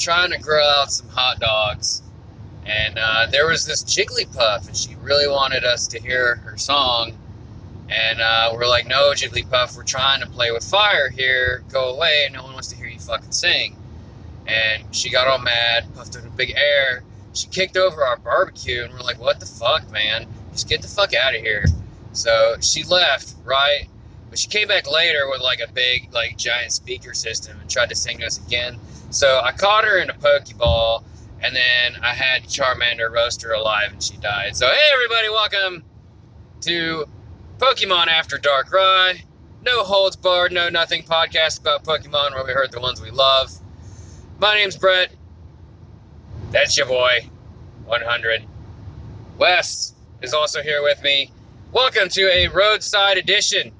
trying 0.00 0.30
to 0.30 0.38
grill 0.38 0.66
out 0.66 0.90
some 0.90 1.08
hot 1.10 1.38
dogs. 1.38 2.02
And 2.64 2.98
uh, 2.98 3.26
there 3.30 3.46
was 3.46 3.66
this 3.66 3.84
Jigglypuff, 3.84 4.66
and 4.66 4.76
she 4.76 4.94
really 4.96 5.28
wanted 5.28 5.64
us 5.64 5.86
to 5.88 6.00
hear 6.00 6.36
her 6.36 6.56
song. 6.56 7.18
And 7.88 8.20
uh, 8.20 8.50
we're 8.54 8.66
like, 8.66 8.86
no, 8.86 9.12
Jigglypuff, 9.12 9.76
we're 9.76 9.84
trying 9.84 10.20
to 10.20 10.26
play 10.28 10.50
with 10.52 10.64
fire 10.64 11.10
here. 11.10 11.64
Go 11.70 11.94
away. 11.94 12.28
No 12.32 12.44
one 12.44 12.52
wants 12.52 12.68
to 12.68 12.76
hear 12.76 12.86
you 12.86 12.98
fucking 12.98 13.32
sing. 13.32 13.76
And 14.46 14.84
she 14.94 15.10
got 15.10 15.26
all 15.28 15.38
mad, 15.38 15.92
puffed 15.94 16.16
in 16.16 16.26
a 16.26 16.30
big 16.30 16.52
air. 16.56 17.02
She 17.32 17.48
kicked 17.48 17.76
over 17.76 18.02
our 18.04 18.16
barbecue, 18.16 18.82
and 18.82 18.92
we're 18.92 19.00
like, 19.00 19.20
what 19.20 19.40
the 19.40 19.46
fuck, 19.46 19.90
man? 19.90 20.26
Just 20.52 20.68
get 20.68 20.82
the 20.82 20.88
fuck 20.88 21.14
out 21.14 21.34
of 21.34 21.40
here. 21.40 21.64
So 22.12 22.56
she 22.60 22.82
left, 22.82 23.34
right? 23.44 23.86
But 24.28 24.38
she 24.38 24.48
came 24.48 24.68
back 24.68 24.90
later 24.90 25.28
with 25.28 25.40
like 25.40 25.60
a 25.60 25.70
big, 25.72 26.12
like 26.12 26.36
giant 26.36 26.72
speaker 26.72 27.14
system 27.14 27.58
and 27.60 27.68
tried 27.68 27.88
to 27.88 27.94
sing 27.94 28.18
to 28.18 28.26
us 28.26 28.44
again. 28.44 28.78
So 29.12 29.40
I 29.42 29.50
caught 29.50 29.84
her 29.84 29.98
in 29.98 30.08
a 30.08 30.12
Pokeball, 30.12 31.02
and 31.42 31.56
then 31.56 31.96
I 32.00 32.14
had 32.14 32.44
Charmander 32.44 33.10
roast 33.10 33.42
her 33.42 33.52
alive, 33.52 33.90
and 33.90 34.00
she 34.00 34.16
died. 34.18 34.54
So 34.54 34.68
hey, 34.68 34.88
everybody, 34.94 35.28
welcome 35.28 35.82
to 36.60 37.06
Pokemon 37.58 38.06
After 38.06 38.38
Dark 38.38 38.72
Rye. 38.72 39.24
No 39.62 39.82
holds 39.82 40.14
barred, 40.14 40.52
no 40.52 40.68
nothing 40.68 41.02
podcast 41.02 41.58
about 41.60 41.82
Pokemon 41.82 42.34
where 42.34 42.44
we 42.44 42.52
heard 42.52 42.70
the 42.70 42.78
ones 42.78 43.00
we 43.00 43.10
love. 43.10 43.50
My 44.38 44.54
name's 44.54 44.76
Brett. 44.76 45.10
That's 46.52 46.76
your 46.76 46.86
boy, 46.86 47.28
100. 47.86 48.44
Wes 49.38 49.92
is 50.22 50.32
also 50.32 50.62
here 50.62 50.84
with 50.84 51.02
me. 51.02 51.32
Welcome 51.72 52.10
to 52.10 52.32
a 52.32 52.46
roadside 52.46 53.18
edition 53.18 53.72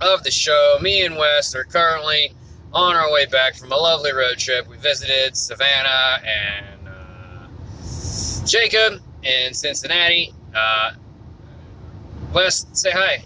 of 0.00 0.24
the 0.24 0.30
show. 0.30 0.78
Me 0.80 1.04
and 1.04 1.18
Wes 1.18 1.54
are 1.54 1.64
currently 1.64 2.32
on 2.72 2.96
our 2.96 3.12
way 3.12 3.26
back 3.26 3.54
from 3.54 3.72
a 3.72 3.76
lovely 3.76 4.12
road 4.12 4.38
trip. 4.38 4.68
We 4.68 4.76
visited 4.76 5.36
Savannah 5.36 6.22
and 6.24 6.88
uh, 6.88 8.46
Jacob 8.46 9.00
in 9.22 9.54
Cincinnati. 9.54 10.32
Uh, 10.54 10.92
Wes, 12.32 12.66
say 12.72 12.90
hi. 12.92 13.24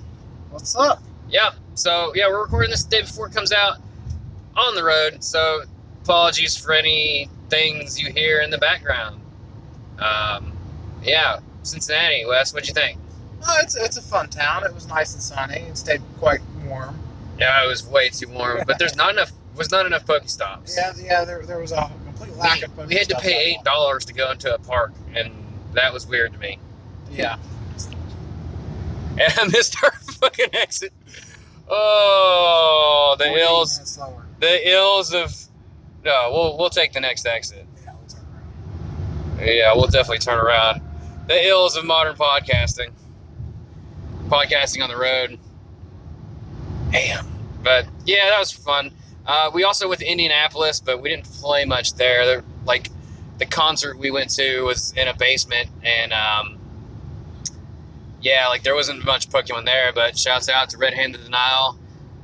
What's 0.51 0.75
up? 0.77 1.03
Yeah. 1.29 1.51
So 1.75 2.13
yeah, 2.15 2.29
we're 2.29 2.43
recording 2.43 2.71
this 2.71 2.85
the 2.85 2.91
day 2.91 3.03
before 3.03 3.27
it 3.27 3.35
comes 3.35 3.53
out 3.53 3.79
on 4.57 4.75
the 4.75 4.85
road. 4.85 5.23
So 5.23 5.65
apologies 6.03 6.57
for 6.57 6.73
any 6.73 7.29
things 7.51 8.01
you 8.01 8.13
hear 8.13 8.41
in 8.41 8.51
the 8.51 8.59
background. 8.59 9.21
Um, 9.99 10.53
yeah, 11.03 11.41
Cincinnati, 11.63 12.25
Wes, 12.27 12.53
what'd 12.53 12.69
you 12.69 12.75
think? 12.75 12.99
Oh, 13.47 13.59
it's 13.61 13.77
it's 13.77 13.97
a 13.99 14.03
fun 14.03 14.31
town. 14.31 14.65
It 14.65 14.75
was 14.75 14.87
nice 14.87 15.13
and 15.13 15.23
sunny. 15.23 15.61
It 15.61 15.77
stayed 15.77 16.01
quite 16.19 16.41
warm. 16.65 16.99
Yeah, 17.39 17.65
it 17.65 17.69
was 17.69 17.85
way 17.87 18.09
too 18.09 18.29
warm, 18.29 18.63
but 18.67 18.79
there's 18.79 18.97
not 18.97 19.11
enough. 19.11 19.33
Was 19.57 19.71
not 19.71 19.87
enough 19.87 20.05
Pokestops. 20.05 20.77
Yeah, 20.77 20.93
yeah. 21.01 21.25
There, 21.25 21.45
there 21.47 21.59
was 21.61 21.71
a 21.73 21.91
complete 22.05 22.35
lack 22.37 22.59
we, 22.77 22.83
of. 22.83 22.89
we 22.89 22.95
had 22.97 23.09
to 23.09 23.17
pay 23.17 23.53
eight 23.53 23.63
dollars 23.65 24.05
to 24.07 24.13
go 24.13 24.31
into 24.31 24.53
a 24.53 24.59
park, 24.59 24.93
and 25.15 25.33
that 25.75 25.93
was 25.93 26.07
weird 26.07 26.33
to 26.33 26.39
me. 26.39 26.59
Yeah. 27.11 27.37
And 29.17 29.33
I 29.39 29.45
missed 29.47 29.77
our 29.81 29.93
fucking 30.21 30.49
exit. 30.55 30.93
Oh, 31.69 33.15
the 33.17 33.27
ills, 33.27 33.97
the 34.41 34.69
ills 34.73 35.15
of. 35.15 35.33
No, 36.05 36.31
we'll 36.33 36.59
we'll 36.59 36.69
take 36.69 36.93
the 36.93 37.01
next 37.01 37.25
exit. 37.25 37.65
Yeah, 37.85 37.93
we'll 37.95 38.09
turn 38.09 38.25
around. 38.25 39.47
Yeah, 39.47 39.73
we'll 39.75 39.87
definitely 39.87 40.19
turn 40.19 40.41
around. 40.41 40.83
The 41.29 41.47
ills 41.47 41.77
of 41.77 41.85
modern 41.85 42.17
podcasting. 42.17 42.91
Podcasting 44.27 44.83
on 44.83 44.91
the 44.91 44.97
road. 44.97 45.39
Damn. 46.91 47.27
But 47.65 47.87
yeah, 48.07 48.29
that 48.31 48.39
was 48.39 48.53
fun. 48.53 48.93
Uh, 49.27 49.51
we 49.53 49.65
also 49.65 49.89
went 49.89 50.01
to 50.01 50.07
Indianapolis, 50.07 50.81
but 50.81 51.01
we 51.01 51.09
didn't 51.09 51.25
play 51.25 51.65
much 51.65 51.95
there. 51.95 52.25
There- 52.27 52.45
Like 52.67 52.91
the 53.39 53.47
concert 53.47 53.99
we 53.99 54.11
went 54.13 54.31
to 54.37 54.61
was 54.63 54.93
in 54.97 55.09
a 55.09 55.15
basement, 55.15 55.69
and 55.83 56.13
um, 56.13 56.59
yeah, 58.21 58.49
like 58.49 58.63
there 58.63 58.75
wasn't 58.75 59.05
much 59.05 59.29
Pokemon 59.29 59.65
there. 59.65 59.93
But 59.93 60.17
shouts 60.19 60.49
out 60.49 60.71
to 60.71 60.79
Red 60.79 60.95
Handed 60.95 61.25
Denial, 61.25 61.79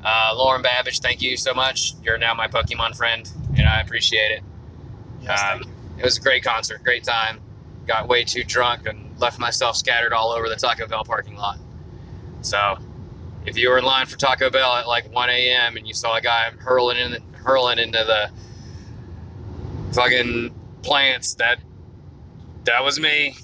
uh, 0.04 0.32
Lauren 0.36 0.62
Babic. 0.62 1.00
Thank 1.00 1.20
you 1.22 1.36
so 1.36 1.52
much. 1.54 1.94
You're 2.02 2.18
now 2.18 2.34
my 2.34 2.48
Pokemon 2.48 2.96
friend, 2.96 3.28
and 3.56 3.66
I 3.68 3.80
appreciate 3.80 4.30
it. 4.32 4.42
Yes, 5.22 5.40
Um. 5.52 5.62
It 5.98 6.04
was 6.04 6.16
a 6.16 6.20
great 6.22 6.42
concert, 6.42 6.82
great 6.82 7.04
time. 7.04 7.40
Got 7.86 8.08
way 8.08 8.24
too 8.24 8.42
drunk 8.42 8.86
and 8.86 9.18
left 9.20 9.38
myself 9.38 9.76
scattered 9.76 10.14
all 10.14 10.30
over 10.30 10.48
the 10.48 10.56
Taco 10.56 10.86
Bell 10.86 11.04
parking 11.04 11.36
lot. 11.36 11.58
So, 12.40 12.78
if 13.46 13.56
you 13.56 13.70
were 13.70 13.78
in 13.78 13.84
line 13.84 14.06
for 14.06 14.16
Taco 14.18 14.50
Bell 14.50 14.74
at 14.76 14.86
like 14.86 15.12
1 15.12 15.30
a.m. 15.30 15.76
and 15.76 15.86
you 15.86 15.94
saw 15.94 16.16
a 16.16 16.20
guy 16.20 16.50
hurling 16.58 16.98
in, 16.98 17.22
hurling 17.32 17.78
into 17.78 17.98
the 17.98 18.30
fucking 19.92 20.54
plants, 20.82 21.34
that 21.34 21.58
that 22.64 22.84
was 22.84 23.00
me. 23.00 23.34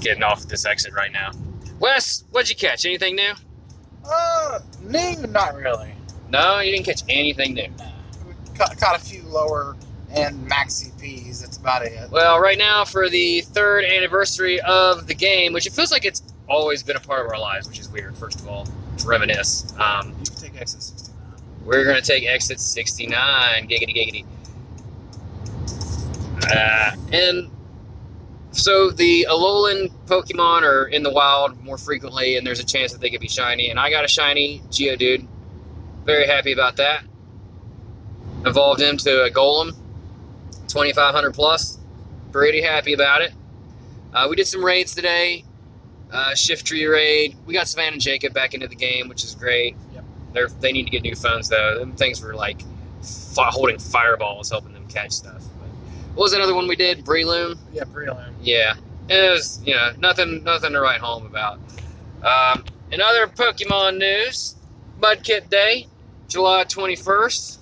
Getting 0.00 0.22
off 0.22 0.46
this 0.48 0.66
exit 0.66 0.92
right 0.94 1.12
now. 1.12 1.30
Wes, 1.78 2.24
what'd 2.30 2.48
you 2.48 2.56
catch? 2.56 2.84
Anything 2.84 3.16
new? 3.16 3.32
Uh, 4.04 4.60
new, 4.82 5.26
not 5.28 5.54
really. 5.54 5.92
No, 6.28 6.60
you 6.60 6.72
didn't 6.72 6.86
catch 6.86 7.02
anything 7.08 7.54
new. 7.54 7.68
Caught, 8.56 8.78
caught 8.78 8.96
a 8.96 8.98
few 8.98 9.22
lower 9.22 9.76
end 10.12 10.46
max 10.46 10.90
peas. 11.00 11.40
That's 11.40 11.56
about 11.56 11.82
it. 11.82 12.10
Well, 12.10 12.40
right 12.40 12.58
now 12.58 12.84
for 12.84 13.08
the 13.08 13.42
third 13.42 13.84
anniversary 13.84 14.60
of 14.62 15.06
the 15.06 15.14
game, 15.14 15.52
which 15.52 15.66
it 15.66 15.72
feels 15.72 15.92
like 15.92 16.04
it's 16.04 16.22
always 16.48 16.82
been 16.82 16.96
a 16.96 17.00
part 17.00 17.24
of 17.24 17.32
our 17.32 17.38
lives, 17.38 17.68
which 17.68 17.78
is 17.78 17.88
weird. 17.88 18.16
First 18.16 18.40
of 18.40 18.48
all, 18.48 18.66
to 18.98 19.06
reminisce. 19.06 19.72
Um, 19.78 20.08
You 20.18 20.24
can 20.26 20.36
take 20.36 20.60
exit 20.60 20.82
69. 20.82 21.16
we're 21.64 21.84
gonna 21.84 22.00
take 22.02 22.26
exit 22.26 22.60
69. 22.60 23.68
Giggity 23.68 23.94
giggity. 23.94 24.24
Uh, 26.50 26.96
and 27.12 27.50
so 28.50 28.90
the 28.90 29.26
Alolan 29.30 29.90
Pokemon 30.06 30.62
are 30.62 30.86
in 30.86 31.02
the 31.02 31.10
wild 31.10 31.62
more 31.62 31.78
frequently, 31.78 32.36
and 32.36 32.46
there's 32.46 32.60
a 32.60 32.64
chance 32.64 32.92
that 32.92 33.00
they 33.00 33.10
could 33.10 33.20
be 33.20 33.28
shiny. 33.28 33.70
And 33.70 33.78
I 33.78 33.90
got 33.90 34.04
a 34.04 34.08
shiny 34.08 34.60
Geodude. 34.70 35.26
Very 36.04 36.26
happy 36.26 36.52
about 36.52 36.76
that. 36.76 37.04
Evolved 38.44 38.80
into 38.80 39.22
a 39.22 39.30
Golem, 39.30 39.76
2500 40.68 41.32
plus. 41.32 41.78
Pretty 42.32 42.60
happy 42.60 42.92
about 42.92 43.22
it. 43.22 43.32
Uh, 44.12 44.26
we 44.28 44.36
did 44.36 44.46
some 44.46 44.64
raids 44.64 44.94
today. 44.94 45.44
Uh, 46.12 46.32
Shiftry 46.32 46.90
raid. 46.90 47.36
We 47.46 47.54
got 47.54 47.68
Savannah 47.68 47.92
and 47.92 48.00
Jacob 48.00 48.34
back 48.34 48.52
into 48.52 48.68
the 48.68 48.76
game, 48.76 49.08
which 49.08 49.24
is 49.24 49.34
great. 49.34 49.76
Yep. 49.94 50.04
They're, 50.34 50.48
they 50.48 50.70
need 50.70 50.84
to 50.84 50.90
get 50.90 51.02
new 51.02 51.16
phones 51.16 51.48
though. 51.48 51.78
Them 51.78 51.92
things 51.96 52.20
were 52.22 52.34
like 52.34 52.60
fi- 53.00 53.50
holding 53.50 53.78
fireballs, 53.78 54.50
helping 54.50 54.74
them 54.74 54.86
catch 54.88 55.12
stuff. 55.12 55.42
But 55.58 55.68
what 56.14 56.24
was 56.24 56.32
another 56.34 56.54
one 56.54 56.68
we 56.68 56.76
did? 56.76 57.04
Breloom. 57.04 57.58
Yeah, 57.72 57.84
Breloom. 57.84 58.32
Yeah, 58.42 58.74
it 59.08 59.30
was 59.30 59.60
you 59.64 59.74
know 59.74 59.92
nothing 59.98 60.44
nothing 60.44 60.72
to 60.72 60.80
write 60.80 61.00
home 61.00 61.24
about. 61.24 61.58
Um, 62.22 62.64
in 62.90 63.00
other 63.00 63.26
Pokemon 63.26 63.96
news, 63.98 64.54
Mudkip 65.00 65.48
Day, 65.48 65.86
July 66.28 66.64
twenty 66.64 66.96
first. 66.96 67.58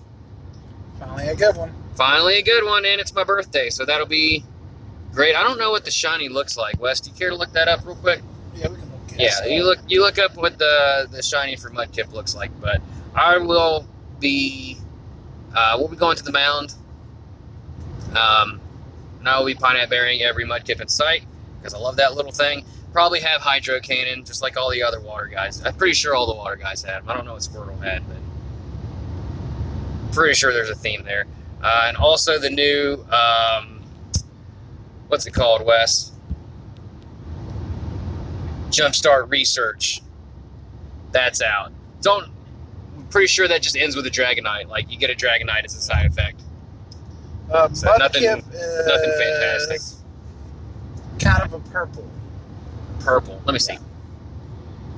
Finally 0.99 1.29
a 1.29 1.37
good 1.37 1.57
one. 1.57 1.73
Finally 1.95 2.39
a 2.39 2.43
good 2.43 2.65
one, 2.65 2.85
and 2.85 3.01
it's 3.01 3.15
my 3.15 3.25
birthday, 3.25 3.71
so 3.71 3.85
that'll 3.85 4.07
be 4.07 4.45
great. 5.13 5.37
I 5.37 5.43
don't 5.43 5.59
know 5.59 5.71
what 5.71 5.85
the 5.85 5.91
shiny 5.91 6.29
looks 6.29 6.57
like. 6.57 6.81
Wes, 6.81 7.01
do 7.01 7.11
you 7.11 7.17
care 7.17 7.31
to 7.31 7.37
look 7.37 7.53
that 7.53 7.69
up 7.69 7.85
real 7.87 7.97
quick? 7.97 8.23
Yeah, 8.55 8.69
we 8.69 8.77
can 8.77 8.91
look 8.91 9.01
Yeah, 9.19 9.45
you 9.47 9.65
look 9.65 9.79
you 9.89 10.01
look 10.03 10.19
up 10.19 10.37
what 10.37 10.59
the 10.59 11.09
the 11.11 11.23
shiny 11.23 11.57
for 11.57 11.71
Mudkip 11.71 12.13
looks 12.13 12.35
like. 12.35 12.51
But 12.61 12.81
I 13.15 13.39
will 13.39 13.87
be 14.19 14.79
uh, 15.55 15.77
we'll 15.79 15.89
be 15.89 15.97
going 15.97 16.17
to 16.17 16.23
the 16.25 16.33
mound. 16.33 16.75
Um, 18.17 18.61
and 19.19 19.29
I 19.29 19.39
will 19.39 19.47
be 19.47 19.55
pineapple 19.55 19.91
berrying 19.91 20.23
every 20.23 20.45
Mudkip 20.45 20.81
in 20.81 20.89
sight 20.89 21.25
because 21.59 21.75
I 21.75 21.79
love 21.79 21.97
that 21.97 22.15
little 22.15 22.33
thing. 22.33 22.65
Probably 22.93 23.21
have 23.21 23.41
Hydro 23.41 23.81
Cannon 23.81 24.25
just 24.25 24.43
like 24.43 24.57
all 24.57 24.71
the 24.71 24.83
other 24.83 25.01
water 25.01 25.27
guys. 25.27 25.65
I'm 25.65 25.75
pretty 25.75 25.95
sure 25.95 26.15
all 26.15 26.27
the 26.27 26.35
water 26.35 26.57
guys 26.57 26.83
have. 26.83 27.03
'em. 27.05 27.11
I 27.11 27.15
don't 27.15 27.25
know 27.25 27.35
what 27.35 27.43
Squirtle 27.43 27.81
had, 27.83 28.03
but 28.09 28.17
pretty 30.13 30.35
sure 30.35 30.53
there's 30.53 30.71
a 30.71 30.75
theme 30.75 31.05
there. 31.05 31.27
Uh, 31.63 31.85
and 31.87 31.97
also 31.97 32.39
the 32.39 32.51
new 32.51 33.05
um, 33.13 33.81
what's 35.09 35.27
it 35.27 35.33
called, 35.35 35.65
Wes? 35.65 36.10
Jumpstart 38.71 39.31
Research. 39.31 40.03
That's 41.13 41.43
out. 41.43 41.73
Don't. 42.03 42.31
I'm 42.97 43.07
pretty 43.09 43.27
sure 43.27 43.49
that 43.49 43.63
just 43.63 43.77
ends 43.77 43.97
with 43.97 44.07
a 44.07 44.11
Dragonite. 44.11 44.69
Like 44.69 44.91
you 44.91 44.97
get 44.99 45.11
a 45.11 45.15
Dragonite 45.15 45.65
as 45.65 45.75
a 45.75 45.81
side 45.81 46.07
effect. 46.07 46.41
Uh, 47.53 47.69
So 47.73 47.93
nothing- 47.99 48.23
nothing 48.25 48.45
fantastic. 49.19 49.81
Kind 51.21 51.43
of 51.43 51.53
a 51.53 51.59
purple. 51.71 52.09
Purple. 53.01 53.43
Let 53.45 53.53
me 53.53 53.59
see. 53.59 53.77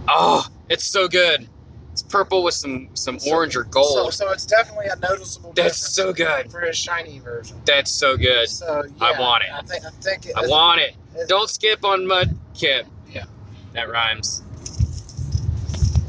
Oh, 0.09 0.47
it's 0.69 0.85
so 0.85 1.09
good. 1.09 1.49
It's 1.93 2.03
purple 2.03 2.43
with 2.43 2.55
some 2.55 2.89
some 2.95 3.19
So- 3.19 3.31
orange 3.33 3.57
or 3.57 3.65
gold. 3.65 4.13
so 4.15 4.31
it's 4.31 4.45
definitely 4.47 4.87
a 4.87 4.97
noticeable 4.97 5.53
That's 5.53 5.79
difference 5.81 5.95
so 5.95 6.13
good. 6.13 6.51
for 6.51 6.61
a 6.61 6.75
shiny 6.75 7.19
version. 7.21 7.61
That's 7.65 7.91
so 7.91 8.17
good. 8.17 8.49
So 8.49 8.85
yeah, 8.99 9.05
I 9.07 9.21
want 9.21 9.45
it. 9.45 9.51
I 9.53 9.63
think 9.63 9.85
I 9.85 9.91
think 10.03 10.27
it, 10.27 10.33
I 10.37 10.47
want 10.47 10.81
it. 10.81 10.95
it- 11.15 11.29
Don't 11.29 11.49
skip 11.51 11.85
on 11.85 12.01
Mudkip. 12.03 12.85
That 13.75 13.89
rhymes. 13.91 14.43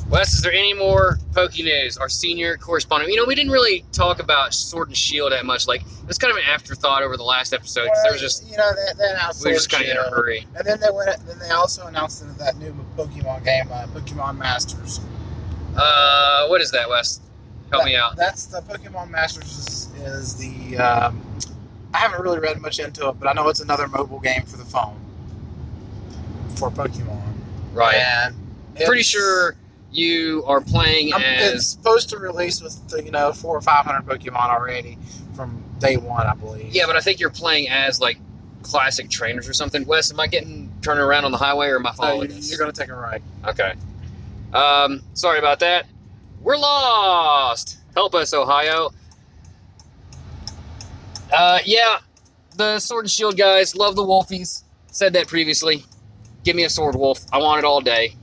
Wes, 0.10 0.34
is 0.34 0.42
there 0.44 0.52
any 0.52 0.74
more 0.76 1.18
Poke 1.34 1.56
News? 1.58 1.98
Our 1.98 2.10
senior 2.10 2.56
correspondent. 2.58 3.10
You 3.12 3.18
know, 3.18 3.26
we 3.26 3.34
didn't 3.34 3.52
really 3.52 3.84
talk 3.94 4.20
about 4.20 4.54
Sword 4.54 4.90
and 4.90 4.98
Shield 4.98 5.32
that 5.32 5.44
much. 5.46 5.66
Like, 5.66 5.82
it 5.82 6.08
was 6.08 6.20
kind 6.20 6.30
of 6.30 6.38
an 6.38 6.44
afterthought 6.48 7.02
over 7.02 7.18
the 7.18 7.24
last 7.24 7.52
episode. 7.54 7.88
'cause 7.88 7.98
there 8.04 8.12
was 8.12 8.22
just 8.22 8.46
you 8.48 8.56
know 8.58 8.70
they, 8.76 9.04
they 9.04 9.10
announced 9.10 9.44
we 9.44 9.52
were 9.52 9.56
just 9.56 9.72
kind 9.72 9.86
of 9.86 9.90
in 9.90 9.98
a 9.98 10.10
hurry. 10.12 10.46
And 10.56 10.68
then 10.68 10.80
they 10.82 10.90
went. 10.92 11.26
Then 11.26 11.40
they 11.40 11.50
also 11.50 11.88
announced 11.88 12.22
that- 12.22 12.38
that 12.38 12.58
new 12.58 12.76
Pokemon 12.96 13.44
game, 13.44 13.72
uh, 13.72 13.88
Pokemon 13.88 14.38
Masters. 14.38 15.00
Uh, 15.76 16.46
what 16.48 16.62
is 16.62 16.70
that, 16.72 16.90
Wes? 16.90 17.20
Help 17.72 17.86
me 17.86 17.96
out. 17.96 18.16
That's 18.16 18.46
the 18.46 18.62
Pokemon 18.62 19.10
Masters 19.10 19.46
is, 19.58 19.90
is 20.04 20.36
the. 20.36 20.78
Um, 20.78 21.22
I 21.92 21.98
haven't 21.98 22.22
really 22.22 22.40
read 22.40 22.62
much 22.62 22.78
into 22.78 23.10
it, 23.10 23.20
but 23.20 23.28
I 23.28 23.34
know 23.34 23.48
it's 23.50 23.62
another 23.62 23.88
mobile 23.88 24.20
game 24.20 24.44
for 24.46 24.58
the 24.58 24.66
phone 24.66 25.00
for 26.56 26.70
Pokemon. 26.70 27.33
Right. 27.74 27.96
And 27.96 28.36
Pretty 28.86 29.04
sure 29.04 29.56
you 29.92 30.44
are 30.46 30.62
playing 30.62 31.10
it's 31.14 31.54
as. 31.54 31.68
supposed 31.68 32.10
to 32.10 32.18
release 32.18 32.62
with 32.62 32.80
you 33.04 33.12
know 33.12 33.32
four 33.32 33.56
or 33.56 33.62
five 33.62 33.86
hundred 33.86 34.06
Pokemon 34.06 34.50
already 34.50 34.98
from 35.36 35.64
day 35.80 35.98
one, 35.98 36.26
I 36.26 36.34
believe. 36.34 36.74
Yeah, 36.74 36.86
but 36.88 36.96
I 36.96 37.02
think 37.02 37.20
you're 37.20 37.30
playing 37.30 37.70
as 37.70 38.00
like 38.02 38.18
classic 38.64 39.10
trainers 39.10 39.48
or 39.48 39.54
something. 39.54 39.86
Wes, 39.86 40.12
am 40.12 40.20
I 40.20 40.28
getting 40.28 40.72
turning 40.82 41.04
around 41.04 41.26
on 41.26 41.32
the 41.32 41.38
highway 41.38 41.68
or 41.68 41.78
am 41.78 41.86
I 41.86 41.92
following 41.94 42.32
you're, 42.32 42.40
you're 42.40 42.58
gonna 42.58 42.72
take 42.72 42.90
a 42.90 42.96
ride. 42.96 43.22
Okay. 43.46 43.74
Um, 44.54 45.02
sorry 45.14 45.40
about 45.40 45.60
that. 45.60 45.86
We're 46.42 46.58
lost. 46.58 47.78
Help 47.96 48.16
us, 48.16 48.34
Ohio. 48.34 48.92
Uh, 51.32 51.60
yeah, 51.66 52.00
the 52.58 52.80
Sword 52.80 53.06
and 53.06 53.12
Shield 53.12 53.38
guys 53.38 53.76
love 53.76 53.96
the 53.96 54.04
Wolfies. 54.04 54.64
Said 54.88 55.14
that 55.14 55.28
previously. 55.28 55.86
Give 56.44 56.56
me 56.56 56.64
a 56.64 56.70
Sword 56.70 56.96
Wolf. 56.96 57.20
I 57.32 57.38
want 57.38 57.60
it 57.60 57.66
all 57.66 57.82
day. 57.82 58.16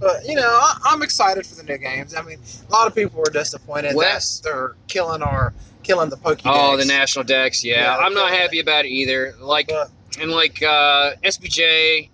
But 0.00 0.24
you 0.26 0.34
know, 0.34 0.42
I, 0.42 0.76
I'm 0.86 1.02
excited 1.02 1.46
for 1.46 1.54
the 1.54 1.62
new 1.62 1.78
games. 1.78 2.14
I 2.14 2.22
mean, 2.22 2.38
a 2.68 2.72
lot 2.72 2.86
of 2.86 2.94
people 2.94 3.18
were 3.20 3.30
disappointed 3.30 3.94
Wes? 3.94 4.40
that 4.40 4.48
they're 4.48 4.76
killing 4.88 5.22
our 5.22 5.54
killing 5.82 6.10
the 6.10 6.16
Pokédex. 6.16 6.42
Oh, 6.46 6.76
the 6.76 6.84
national 6.84 7.24
Dex. 7.24 7.62
Yeah, 7.64 7.82
Yeah, 7.82 7.96
I'm 7.98 8.14
not 8.14 8.30
happy 8.30 8.58
about 8.60 8.86
it 8.86 8.88
either. 8.88 9.34
Like 9.38 9.68
But 9.68 9.90
and 10.20 10.30
like 10.30 10.62
uh, 10.62 11.14
SBJ. 11.22 12.08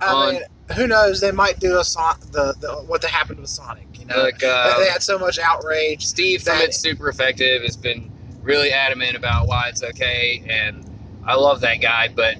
I 0.00 0.06
on- 0.12 0.34
mean, 0.34 0.42
who 0.76 0.86
knows? 0.86 1.20
They 1.20 1.30
might 1.30 1.60
do 1.60 1.78
a 1.78 1.84
son- 1.84 2.18
the, 2.32 2.54
the 2.60 2.72
what 2.86 3.02
that 3.02 3.10
happened 3.10 3.40
with 3.40 3.50
Sonic. 3.50 3.86
You 3.98 4.06
know, 4.06 4.22
Like, 4.22 4.42
uh, 4.42 4.78
they 4.78 4.88
had 4.88 5.02
so 5.02 5.18
much 5.18 5.38
outrage. 5.38 6.04
Steve 6.06 6.42
from 6.42 6.58
It's 6.58 6.78
Super 6.78 7.08
Effective 7.08 7.62
has 7.62 7.76
been 7.76 8.10
really 8.42 8.70
adamant 8.70 9.16
about 9.16 9.46
why 9.46 9.68
it's 9.68 9.82
okay, 9.82 10.44
and 10.48 10.84
I 11.26 11.36
love 11.36 11.60
that 11.62 11.76
guy. 11.80 12.08
But 12.08 12.36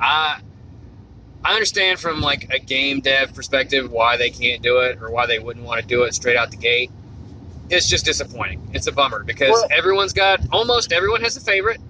I 0.00 0.40
I 1.44 1.54
understand 1.54 1.98
from 1.98 2.20
like 2.20 2.52
a 2.52 2.58
game 2.58 3.00
dev 3.00 3.34
perspective 3.34 3.90
why 3.90 4.16
they 4.16 4.30
can't 4.30 4.62
do 4.62 4.78
it 4.80 4.98
or 5.00 5.10
why 5.10 5.26
they 5.26 5.38
wouldn't 5.38 5.64
want 5.64 5.80
to 5.80 5.86
do 5.86 6.02
it 6.02 6.14
straight 6.14 6.36
out 6.36 6.50
the 6.50 6.56
gate. 6.56 6.90
It's 7.70 7.88
just 7.88 8.04
disappointing. 8.04 8.70
It's 8.74 8.86
a 8.86 8.92
bummer 8.92 9.24
because 9.24 9.50
Well- 9.50 9.68
everyone's 9.70 10.12
got 10.12 10.40
almost 10.52 10.92
everyone 10.92 11.22
has 11.22 11.36
a 11.36 11.40
favorite, 11.40 11.80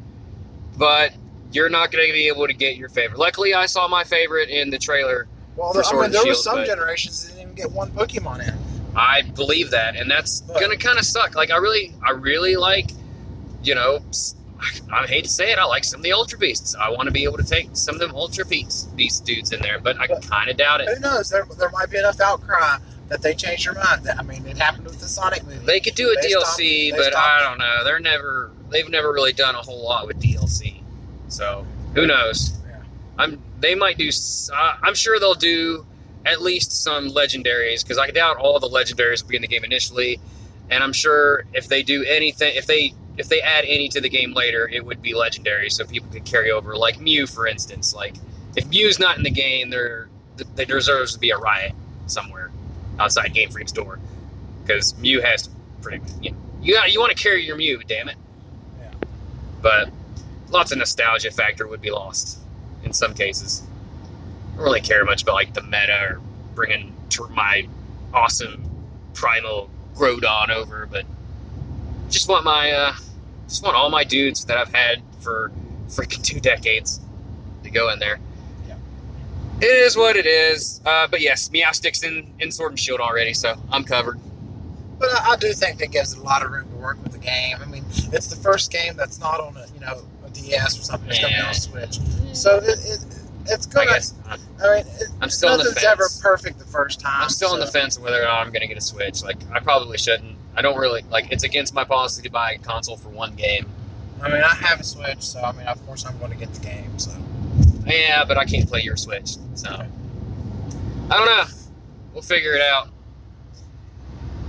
but 0.77 1.13
you're 1.53 1.71
not 1.71 1.91
going 1.91 2.07
to 2.07 2.13
be 2.13 2.29
able 2.29 2.47
to 2.47 2.53
get 2.53 2.77
your 2.77 2.89
favorite. 2.89 3.19
Luckily, 3.19 3.55
I 3.55 3.67
saw 3.67 3.89
my 3.89 4.05
favorite 4.05 4.49
in 4.51 4.71
the 4.71 4.79
trailer. 4.79 5.27
Well, 5.57 5.73
for 5.73 5.83
I 5.85 6.03
mean, 6.03 6.11
there 6.13 6.27
were 6.27 6.35
some 6.35 6.65
generations 6.65 7.25
that 7.25 7.31
didn't 7.31 7.43
even 7.43 7.55
get 7.55 7.73
one 7.73 7.91
Pokemon 7.91 8.47
in. 8.47 8.55
I 8.95 9.23
believe 9.23 9.71
that, 9.71 9.97
and 9.97 10.11
that's 10.11 10.41
gonna 10.41 10.77
kind 10.77 10.99
of 10.99 11.05
suck. 11.05 11.35
Like 11.35 11.51
I 11.51 11.57
really, 11.57 11.95
I 12.07 12.11
really 12.13 12.57
like, 12.57 12.91
you 13.63 13.75
know, 13.75 14.01
I 14.93 15.07
hate 15.07 15.25
to 15.25 15.31
say 15.31 15.53
it, 15.53 15.59
I 15.59 15.65
like 15.65 15.85
some 15.85 16.01
of 16.01 16.05
the 16.05 16.13
Ultra 16.13 16.39
Beasts. 16.39 16.75
I 16.75 16.91
want 16.91 17.07
to 17.07 17.13
be 17.13 17.25
able 17.25 17.37
to 17.39 17.45
take 17.45 17.69
some 17.75 17.95
of 17.95 18.01
them 18.01 18.15
Ultra 18.15 18.45
Beast 18.45 18.95
Beast 18.97 19.25
dudes 19.25 19.53
in 19.53 19.61
there, 19.61 19.79
but 19.79 19.99
I 20.01 20.07
kind 20.07 20.51
of 20.51 20.57
doubt 20.57 20.81
it. 20.81 20.89
Who 20.89 21.01
knows? 21.01 21.31
There, 21.31 21.47
there 21.59 21.71
might 21.71 21.91
be 21.91 21.99
enough 21.99 22.21
outcry 22.21 22.79
that 23.09 23.23
they 23.23 23.35
change 23.35 23.65
their 23.65 23.75
mind. 23.75 24.09
I 24.09 24.23
mean, 24.23 24.47
it 24.47 24.59
happened 24.59 24.85
with 24.85 25.01
the 25.01 25.09
Sonic 25.09 25.45
movie. 25.45 25.65
They 25.65 25.81
could 25.81 25.95
do 25.95 26.11
a 26.11 26.27
DLC, 26.27 26.91
but 26.91 27.17
I 27.17 27.43
don't 27.43 27.59
know. 27.59 27.85
They're 27.85 28.01
never, 28.01 28.53
they've 28.71 28.89
never 28.89 29.13
really 29.13 29.33
done 29.33 29.55
a 29.55 29.63
whole 29.63 29.83
lot 29.83 30.07
with 30.07 30.21
DLC. 30.21 30.83
So 31.29 31.67
who 31.95 32.07
knows? 32.07 32.59
Yeah. 32.67 32.83
I'm. 33.19 33.43
They 33.61 33.75
might 33.75 33.99
do. 33.99 34.11
Uh, 34.55 34.77
I'm 34.83 34.95
sure 34.95 35.19
they'll 35.19 35.35
do 35.35 35.87
at 36.27 36.43
least 36.43 36.83
some 36.83 37.11
legendaries 37.11 37.83
because 37.83 37.99
I 37.99 38.11
doubt 38.11 38.37
all 38.37 38.59
the 38.61 38.69
legendaries 38.69 39.23
will 39.23 39.31
be 39.31 39.37
in 39.37 39.43
the 39.43 39.49
game 39.49 39.65
initially, 39.65 40.21
and 40.71 40.83
I'm 40.83 40.93
sure 40.93 41.45
if 41.53 41.69
they 41.69 41.83
do 41.83 42.05
anything, 42.05 42.55
if 42.57 42.67
they 42.67 42.95
if 43.19 43.29
they 43.29 43.41
add 43.41 43.65
any 43.67 43.89
to 43.91 44.01
the 44.01 44.09
game 44.09 44.33
later, 44.33 44.69
it 44.69 44.85
would 44.85 45.03
be 45.03 45.13
legendary, 45.15 45.69
so 45.69 45.85
people 45.85 46.09
could 46.11 46.25
carry 46.25 46.51
over. 46.51 46.77
Like 46.77 47.01
Mew, 47.01 47.27
for 47.27 47.47
instance. 47.47 47.93
Like 47.95 48.15
if 48.57 48.67
Mew's 48.69 48.99
not 48.99 49.17
in 49.17 49.25
the 49.25 49.31
game, 49.31 49.71
there 49.71 50.09
there 50.55 50.67
deserves 50.67 51.15
to 51.15 51.19
be 51.19 51.31
a 51.31 51.37
riot 51.37 51.73
somewhere 52.07 52.51
outside 53.01 53.35
Game 53.35 53.51
Freak's 53.51 53.73
door 53.73 53.99
because 54.63 54.97
Mew 54.99 55.21
has 55.21 55.43
to 55.43 55.51
pretty. 55.83 56.01
You 56.23 56.31
know, 56.31 56.37
you 56.63 56.75
got 56.75 56.93
you 56.93 57.01
want 57.01 57.15
to 57.15 57.21
carry 57.21 57.45
your 57.45 57.57
Mew, 57.57 57.83
damn 57.87 58.09
it. 58.09 58.17
Yeah. 58.81 58.95
But 59.61 59.91
lots 60.51 60.71
of 60.71 60.79
nostalgia 60.79 61.33
factor 61.33 61.67
would 61.67 61.83
be 61.83 61.91
lost 61.91 62.39
in 62.85 62.93
some 62.93 63.15
cases. 63.15 63.63
I 64.53 64.57
don't 64.57 64.65
really 64.65 64.81
care 64.81 65.05
much 65.05 65.23
about 65.23 65.35
like 65.35 65.55
the 65.55 65.63
meta 65.63 66.01
or 66.09 66.21
bringing 66.55 66.95
to 67.11 67.29
my 67.29 67.67
awesome 68.15 68.65
primal 69.13 69.71
Groudon 69.95 70.51
over, 70.51 70.87
but 70.87 71.05
just 72.11 72.29
want 72.29 72.45
my 72.45 72.71
uh, 72.71 72.95
just 73.49 73.63
want 73.63 73.77
all 73.77 73.91
my 73.91 74.05
dudes 74.05 74.45
that 74.45 74.59
I've 74.59 74.73
had 74.73 75.03
for 75.21 75.51
freaking 75.89 76.23
two 76.23 76.41
decades 76.41 77.01
to 77.63 77.71
go 77.71 77.91
in 77.91 77.99
there. 77.99 78.21
Yeah. 78.69 78.77
It 79.61 79.65
is 79.65 79.97
what 79.97 80.17
it 80.17 80.27
is. 80.27 80.81
Uh, 80.85 81.07
but 81.09 81.21
yes, 81.21 81.49
Meowstic's 81.49 82.03
in, 82.03 82.33
in 82.39 82.53
Sword 82.53 82.73
and 82.73 82.81
Shield 82.81 83.01
already, 83.01 83.35
so 83.35 83.55
I'm 83.71 83.85
covered. 83.85 84.21
But 84.99 85.11
I, 85.11 85.33
I 85.33 85.37
do 85.37 85.53
think 85.53 85.79
that 85.79 85.91
gives 85.91 86.13
it 86.13 86.19
a 86.19 86.23
lot 86.23 86.45
of 86.45 86.51
room 86.51 86.69
to 86.71 86.77
work 86.77 87.03
with 87.03 87.13
the 87.13 87.19
game. 87.19 87.57
I 87.61 87.65
mean, 87.67 87.85
it's 88.13 88.27
the 88.27 88.37
first 88.37 88.71
game 88.71 88.97
that's 88.97 89.21
not 89.21 89.41
on 89.41 89.57
a 89.57 89.67
you 89.75 89.81
know 89.81 90.03
a 90.27 90.31
DS 90.31 90.79
or 90.79 90.83
something. 90.83 91.09
It's 91.09 91.21
coming 91.21 91.41
on 91.41 91.55
Switch, 91.55 91.99
so 92.33 92.57
it, 92.57 92.79
it 92.85 93.05
it's 93.47 93.67
I 93.69 93.71
gonna. 93.73 93.91
I, 93.91 93.95
guess 93.95 94.15
uh, 94.27 94.37
mean, 94.37 94.85
it, 95.01 95.09
I'm 95.21 95.31
still 95.31 95.51
on 95.51 95.59
the 95.59 95.65
nothing's 95.65 95.83
fence. 95.83 95.87
ever 95.87 96.09
perfect 96.21 96.59
the 96.59 96.65
first 96.65 97.01
time. 97.01 97.23
I'm 97.23 97.29
still 97.29 97.51
on 97.51 97.61
the 97.61 97.67
fence 97.67 97.97
of 97.97 98.03
whether 98.03 98.21
or 98.21 98.25
not 98.25 98.41
I'm 98.41 98.49
going 98.49 98.61
to 98.61 98.67
get 98.67 98.77
a 98.77 98.83
Switch. 98.83 99.23
Like, 99.23 99.39
I 99.53 99.61
probably 99.61 99.99
shouldn't. 99.99 100.37
I 100.59 100.61
don't 100.61 100.77
really 100.77 101.05
like. 101.09 101.31
It's 101.31 101.45
against 101.45 101.73
my 101.73 101.85
policy 101.85 102.21
to 102.23 102.31
buy 102.31 102.55
a 102.55 102.59
console 102.59 102.97
for 102.97 103.11
one 103.11 103.37
game. 103.37 103.65
I 104.21 104.29
mean, 104.29 104.43
I 104.43 104.53
have 104.57 104.81
a 104.81 104.83
Switch, 104.83 105.23
so 105.23 105.41
I 105.41 105.53
mean, 105.53 105.69
of 105.69 105.87
course, 105.87 106.05
I'm 106.05 106.19
going 106.19 106.33
to 106.33 106.37
get 106.37 106.53
the 106.53 106.59
game. 106.59 106.99
So 106.99 107.13
Yeah, 107.87 108.25
but 108.25 108.37
I 108.39 108.45
can't 108.45 108.69
play 108.69 108.81
your 108.81 108.97
Switch, 108.97 109.37
so 109.55 109.71
I 109.71 111.17
don't 111.17 111.27
know. 111.27 111.45
We'll 112.13 112.23
figure 112.23 112.55
it 112.55 112.61
out. 112.61 112.89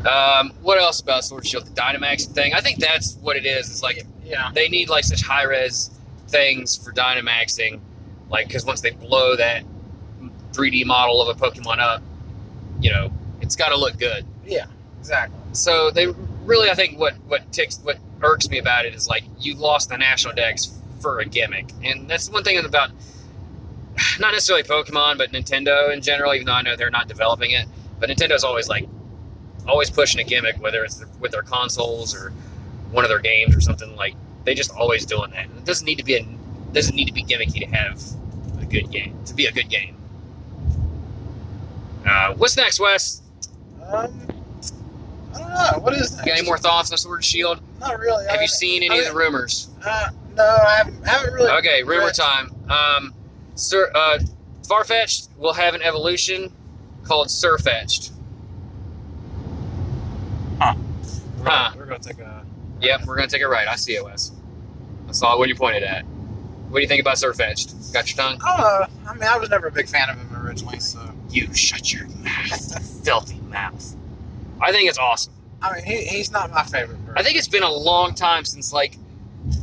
Um, 0.08 0.52
what 0.64 0.80
else 0.80 1.00
about 1.00 1.26
Sword 1.26 1.46
Shield? 1.46 1.68
The 1.68 1.80
Dynamax 1.80 2.26
thing. 2.26 2.56
I 2.56 2.62
think 2.62 2.80
that's 2.80 3.18
what 3.18 3.36
it 3.36 3.46
is. 3.46 3.70
It's 3.70 3.84
like 3.84 4.08
yeah, 4.24 4.50
they 4.52 4.68
need 4.68 4.90
like 4.90 5.04
such 5.04 5.22
high 5.22 5.44
res 5.44 5.92
things 6.28 6.76
for 6.76 6.92
Dynamaxing, 6.92 7.80
like 8.32 8.48
because 8.48 8.66
once 8.66 8.82
they 8.82 8.92
blow 8.92 9.36
that 9.36 9.64
3D 10.54 10.88
model 10.88 11.22
of 11.22 11.38
a 11.38 11.40
Pokemon 11.40 11.78
up, 11.78 12.02
you 12.82 12.90
know, 12.90 13.14
it's 13.42 13.56
got 13.56 13.70
to 13.70 13.78
look 13.78 14.00
good. 14.00 14.26
yeah, 14.44 14.66
exactly. 15.00 15.39
So 15.52 15.92
they 15.92 16.08
really, 16.46 16.70
I 16.70 16.76
think 16.76 17.00
what 17.00 17.16
what 17.28 17.52
ticks 17.52 17.80
what 17.84 17.98
irks 18.22 18.50
me 18.50 18.58
about 18.60 18.86
it 18.86 18.94
is 18.94 19.08
like 19.08 19.24
you 19.40 19.56
lost 19.56 19.90
the 19.90 19.98
national 19.98 20.36
Dex 20.36 20.78
for 21.00 21.20
a 21.20 21.26
gimmick, 21.26 21.72
and 21.84 22.10
that's 22.10 22.30
one 22.30 22.44
thing 22.44 22.64
about 22.64 22.92
not 24.20 24.32
necessarily 24.32 24.64
Pokemon, 24.64 25.18
but 25.18 25.32
Nintendo 25.32 25.92
in 25.94 26.02
general. 26.02 26.34
Even 26.34 26.46
though 26.46 26.54
I 26.54 26.62
know 26.62 26.76
they're 26.76 26.90
not 26.90 27.08
developing 27.08 27.52
it, 27.52 27.68
but 28.00 28.10
Nintendo's 28.10 28.44
always 28.44 28.68
like 28.68 28.88
always 29.68 29.90
pushing 29.90 30.20
a 30.20 30.24
gimmick, 30.24 30.62
whether 30.62 30.84
it's 30.84 31.04
with 31.20 31.32
their 31.32 31.42
consoles 31.42 32.16
or 32.16 32.32
one 32.92 33.04
of 33.04 33.10
their 33.10 33.20
games 33.20 33.56
or 33.56 33.62
something. 33.62 33.96
Like 33.96 34.16
they 34.44 34.54
just 34.54 34.72
always 34.72 35.06
doing 35.06 35.32
that. 35.32 35.46
It 35.46 35.66
doesn't 35.66 35.86
need 35.86 35.98
to 35.98 36.06
be 36.06 36.16
a 36.16 36.26
doesn't 36.72 36.96
need 36.96 37.06
to 37.06 37.14
be 37.14 37.24
gimmicky 37.24 37.60
to 37.60 37.66
have 37.66 38.02
a 38.62 38.66
good 38.66 38.92
game 38.92 39.18
to 39.26 39.34
be 39.34 39.46
a 39.46 39.52
good 39.52 39.70
game. 39.70 39.96
Uh, 42.06 42.34
what's 42.36 42.56
next, 42.56 42.80
Wes? 42.80 43.22
Um, 43.92 44.19
I 45.34 45.38
don't 45.40 45.50
know. 45.50 45.80
What 45.82 45.94
is 45.94 46.16
that? 46.16 46.26
You 46.26 46.32
got 46.32 46.40
any 46.40 46.48
more 46.48 46.58
thoughts 46.58 46.92
on 46.92 46.98
Sword 46.98 47.18
and 47.20 47.26
Shield? 47.26 47.62
Not 47.80 48.00
really. 48.00 48.26
I 48.28 48.32
Have 48.34 48.42
you 48.42 48.48
seen 48.48 48.84
any 48.84 48.96
I 48.96 49.04
of 49.04 49.06
the 49.14 49.18
rumors? 49.18 49.70
Uh, 49.86 50.10
no, 50.36 50.44
I 50.44 50.76
haven't, 50.78 51.04
haven't 51.08 51.34
really. 51.34 51.50
Okay, 51.52 51.84
rumor 51.84 52.06
read- 52.08 52.16
time. 52.16 52.54
Um, 52.70 53.14
Sir, 53.56 53.92
uh, 53.94 54.20
Farfetch'd 54.64 55.30
will 55.38 55.54
have 55.54 55.74
an 55.76 55.82
evolution 55.82 56.52
called 57.04 57.28
Surfetched. 57.28 58.12
We're, 60.60 61.46
Huh. 61.50 61.72
we're 61.76 61.86
going 61.86 62.02
to 62.02 62.08
take 62.10 62.20
a. 62.20 62.44
Yep, 62.82 63.06
we're 63.06 63.16
gonna 63.16 63.28
take 63.28 63.42
it 63.42 63.48
right. 63.48 63.68
I 63.68 63.76
see 63.76 63.94
it, 63.96 64.04
Wes. 64.04 64.32
I 65.08 65.12
saw 65.12 65.38
what 65.38 65.50
you 65.50 65.56
pointed 65.56 65.84
at. 65.84 66.06
What 66.70 66.80
do 66.80 66.82
you 66.82 66.88
think 66.88 67.02
about 67.02 67.16
Surfetched? 67.18 67.92
Got 67.94 68.10
your 68.10 68.18
tongue? 68.26 68.40
I. 68.44 68.88
I 69.08 69.14
mean, 69.14 69.24
I 69.24 69.38
was 69.38 69.50
never 69.50 69.68
a 69.68 69.72
big 69.72 69.88
fan 69.90 70.10
of 70.10 70.18
him 70.18 70.46
originally, 70.46 70.80
so. 70.80 71.00
You 71.30 71.54
shut 71.54 71.92
your 71.94 72.08
mouth, 72.08 73.04
filthy 73.06 73.40
mouth. 73.50 73.96
I 74.62 74.72
think 74.72 74.90
it's 74.90 74.98
awesome. 74.98 75.34
I 75.62 75.76
mean, 75.76 75.84
he, 75.86 76.06
he's 76.06 76.32
not 76.32 76.52
my 76.52 76.64
favorite. 76.64 76.98
I 77.16 77.24
think 77.24 77.38
it's 77.38 77.48
been 77.48 77.64
a 77.64 77.72
long 77.72 78.14
time 78.14 78.46
since 78.46 78.72
like 78.74 78.98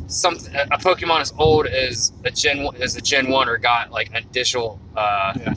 something 0.08 0.54
a 0.54 0.78
Pokemon 0.78 1.20
as 1.20 1.32
old 1.38 1.66
as 1.66 2.12
a 2.24 2.30
Gen 2.30 2.62
one- 2.64 2.76
as 2.76 2.96
a 2.96 3.00
Gen 3.00 3.28
one 3.28 3.48
or 3.48 3.56
got 3.58 3.90
like 3.92 4.08
an 4.10 4.16
additional 4.16 4.78
uh, 4.96 5.32
Yeah. 5.38 5.54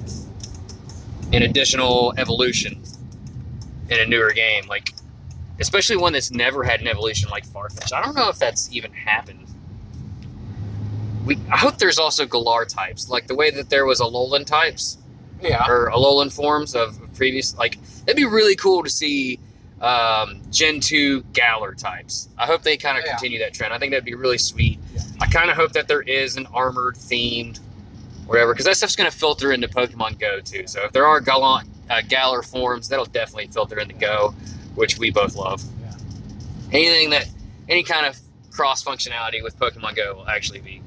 an 1.34 1.43
additional 1.43 2.13
evolution. 2.17 2.81
in 3.89 4.00
a 4.00 4.05
newer 4.05 4.31
game, 4.34 4.67
like 4.67 4.93
especially 5.60 5.98
one 5.98 6.13
that's 6.13 6.29
never 6.29 6.63
had 6.63 6.79
an 6.79 6.88
evolution 6.88 7.27
like 7.31 7.43
Farfetch. 7.48 7.91
I 7.91 8.03
don't 8.03 8.15
know 8.15 8.29
if 8.29 8.38
that's 8.38 8.72
even 8.72 8.93
happened. 8.93 9.48
We 11.25 11.38
I 11.51 11.58
hope 11.58 11.79
there's 11.79 11.98
also 11.98 12.25
Galar 12.27 12.65
types, 12.65 13.10
like 13.10 13.25
the 13.25 13.34
way 13.36 13.50
that 13.50 13.69
there 13.72 13.86
was 13.88 14.00
Alolan 14.00 14.46
types 14.46 14.98
Yeah. 15.41 15.65
or 15.69 15.89
Alolan 15.91 16.31
forms 16.34 16.75
of 16.75 17.00
previous. 17.15 17.55
Like 17.58 17.77
it'd 18.05 18.15
be 18.17 18.25
really 18.25 18.55
cool 18.55 18.84
to 18.84 18.89
see 18.89 19.39
um, 19.81 20.41
Gen 20.51 20.79
two 20.81 21.22
Galar 21.34 21.74
types. 21.75 22.27
I 22.38 22.46
hope 22.46 22.63
they 22.63 22.75
kind 22.77 22.98
of 22.98 23.03
Yeah. 23.05 23.12
continue 23.12 23.39
that 23.39 23.53
trend. 23.53 23.74
I 23.74 23.77
think 23.79 23.91
that'd 23.91 24.03
be 24.05 24.13
really 24.15 24.38
sweet. 24.38 24.79
Yeah. 24.93 25.01
I 25.22 25.27
kind 25.27 25.50
of 25.50 25.55
hope 25.55 25.72
that 25.74 25.88
there 25.88 26.01
is 26.01 26.36
an 26.36 26.48
armored 26.48 26.96
themed, 26.96 27.60
whatever, 28.25 28.53
because 28.53 28.65
that 28.65 28.75
stuff's 28.75 28.96
going 28.98 29.10
to 29.10 29.15
filter 29.17 29.51
into 29.53 29.67
Pokemon 29.69 30.19
Go 30.19 30.41
too. 30.41 30.67
So 30.67 30.84
if 30.84 30.91
there 30.91 31.05
are 31.05 31.22
Galar, 31.22 31.62
uh, 31.89 32.01
Galar 32.08 32.43
forms, 32.43 32.89
that'll 32.89 33.05
definitely 33.05 33.48
filter 33.48 33.79
into 33.79 33.93
Go, 33.96 34.34
which 34.75 34.98
we 34.98 35.12
both 35.12 35.36
love. 35.38 35.63
Yeah. 35.81 35.93
Anything 36.74 37.10
that, 37.12 37.29
any 37.69 37.84
kind 37.84 38.05
of 38.05 38.17
cross 38.51 38.84
functionality 38.84 39.41
with 39.41 39.58
Pokemon 39.58 39.96
Go 39.96 40.15
will 40.15 40.27
actually 40.27 40.60
be 40.60 40.81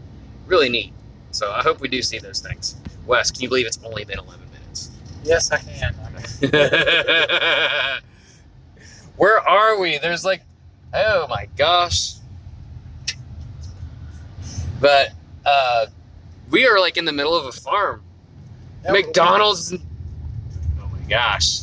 really 0.46 0.68
neat. 0.68 0.92
So 1.30 1.50
I 1.50 1.62
hope 1.62 1.80
we 1.80 1.88
do 1.88 2.02
see 2.02 2.18
those 2.18 2.40
things. 2.40 2.76
Wes, 3.06 3.30
can 3.30 3.40
you 3.40 3.48
believe 3.48 3.66
it's 3.66 3.78
only 3.84 4.04
been 4.04 4.18
11 4.18 4.34
minutes? 4.34 4.41
Yes, 5.24 5.50
I 5.50 5.58
can. 5.58 5.94
Where 9.16 9.40
are 9.40 9.78
we? 9.78 9.98
There's 9.98 10.24
like, 10.24 10.42
oh 10.92 11.26
my 11.28 11.46
gosh. 11.56 12.14
But 14.80 15.10
uh, 15.46 15.86
we 16.50 16.66
are 16.66 16.80
like 16.80 16.96
in 16.96 17.04
the 17.04 17.12
middle 17.12 17.34
of 17.36 17.46
a 17.46 17.52
farm. 17.52 18.02
McDonald's. 18.88 19.72
Oh 19.72 19.78
my 20.88 21.08
gosh. 21.08 21.60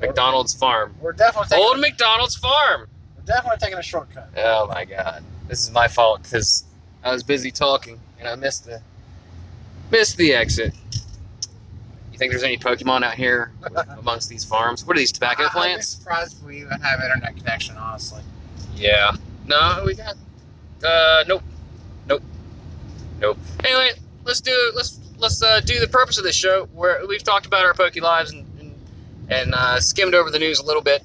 McDonald's 0.00 0.54
farm. 0.54 0.94
We're 1.00 1.12
definitely 1.12 1.48
taking, 1.48 1.64
Old 1.64 1.80
McDonald's 1.80 2.36
farm. 2.36 2.88
we're 3.16 3.24
definitely 3.24 3.58
taking 3.58 3.78
a 3.78 3.82
shortcut. 3.82 4.28
Oh 4.36 4.66
my 4.66 4.84
god. 4.84 5.22
This 5.48 5.60
is 5.62 5.70
my 5.70 5.86
fault 5.88 6.24
because 6.24 6.64
I 7.04 7.12
was 7.12 7.22
busy 7.22 7.50
talking 7.50 8.00
and 8.18 8.28
I 8.28 8.34
missed 8.34 8.64
the 8.64 8.82
missed 9.90 10.16
the 10.16 10.34
exit. 10.34 10.74
You 12.16 12.18
think 12.18 12.32
there's 12.32 12.44
any 12.44 12.56
Pokemon 12.56 13.02
out 13.02 13.12
here 13.12 13.52
amongst 13.98 14.30
these 14.30 14.42
farms? 14.42 14.86
What 14.86 14.96
are 14.96 14.98
these 15.00 15.12
tobacco 15.12 15.42
I- 15.42 15.46
I'd 15.48 15.48
be 15.52 15.58
plants? 15.58 15.88
surprised 15.88 16.38
if 16.38 16.42
we 16.46 16.62
even 16.62 16.80
have 16.80 16.98
internet 17.02 17.36
connection. 17.36 17.76
Honestly. 17.76 18.22
Yeah. 18.74 19.12
No, 19.46 19.82
we 19.84 19.94
got. 19.94 20.14
Uh, 20.82 21.24
nope, 21.28 21.42
nope, 22.08 22.22
nope. 23.20 23.36
Anyway, 23.62 23.90
let's 24.24 24.40
do 24.40 24.72
let's 24.74 24.98
let's 25.18 25.42
uh, 25.42 25.60
do 25.60 25.78
the 25.78 25.88
purpose 25.88 26.16
of 26.16 26.24
this 26.24 26.34
show 26.34 26.70
where 26.72 27.06
we've 27.06 27.22
talked 27.22 27.44
about 27.44 27.66
our 27.66 27.74
Poke 27.74 27.96
lives 27.96 28.32
and 28.32 28.46
and, 28.60 28.74
and 29.28 29.54
uh, 29.54 29.78
skimmed 29.78 30.14
over 30.14 30.30
the 30.30 30.38
news 30.38 30.58
a 30.58 30.64
little 30.64 30.82
bit. 30.82 31.04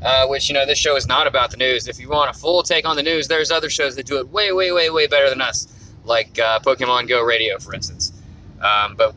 Uh, 0.00 0.28
which 0.28 0.48
you 0.48 0.54
know, 0.54 0.64
this 0.64 0.78
show 0.78 0.94
is 0.94 1.08
not 1.08 1.26
about 1.26 1.50
the 1.50 1.56
news. 1.56 1.88
If 1.88 1.98
you 1.98 2.08
want 2.08 2.30
a 2.30 2.38
full 2.38 2.62
take 2.62 2.86
on 2.86 2.94
the 2.94 3.02
news, 3.02 3.26
there's 3.26 3.50
other 3.50 3.68
shows 3.68 3.96
that 3.96 4.06
do 4.06 4.18
it 4.18 4.28
way, 4.30 4.52
way, 4.52 4.70
way, 4.70 4.90
way 4.90 5.08
better 5.08 5.28
than 5.28 5.40
us, 5.40 5.66
like 6.04 6.38
uh, 6.38 6.60
Pokemon 6.60 7.08
Go 7.08 7.20
Radio, 7.22 7.58
for 7.58 7.74
instance. 7.74 8.12
Um, 8.60 8.94
but 8.96 9.14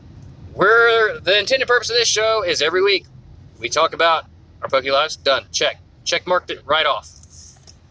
we're 0.56 1.20
the 1.20 1.38
intended 1.38 1.68
purpose 1.68 1.90
of 1.90 1.96
this 1.96 2.08
show 2.08 2.42
is 2.42 2.62
every 2.62 2.82
week 2.82 3.06
we 3.58 3.68
talk 3.68 3.92
about 3.92 4.24
our 4.62 4.68
Poke 4.68 4.86
lives. 4.86 5.16
Done. 5.16 5.44
Check. 5.52 5.78
Check 6.04 6.26
marked 6.26 6.50
it 6.50 6.62
right 6.64 6.86
off. 6.86 7.10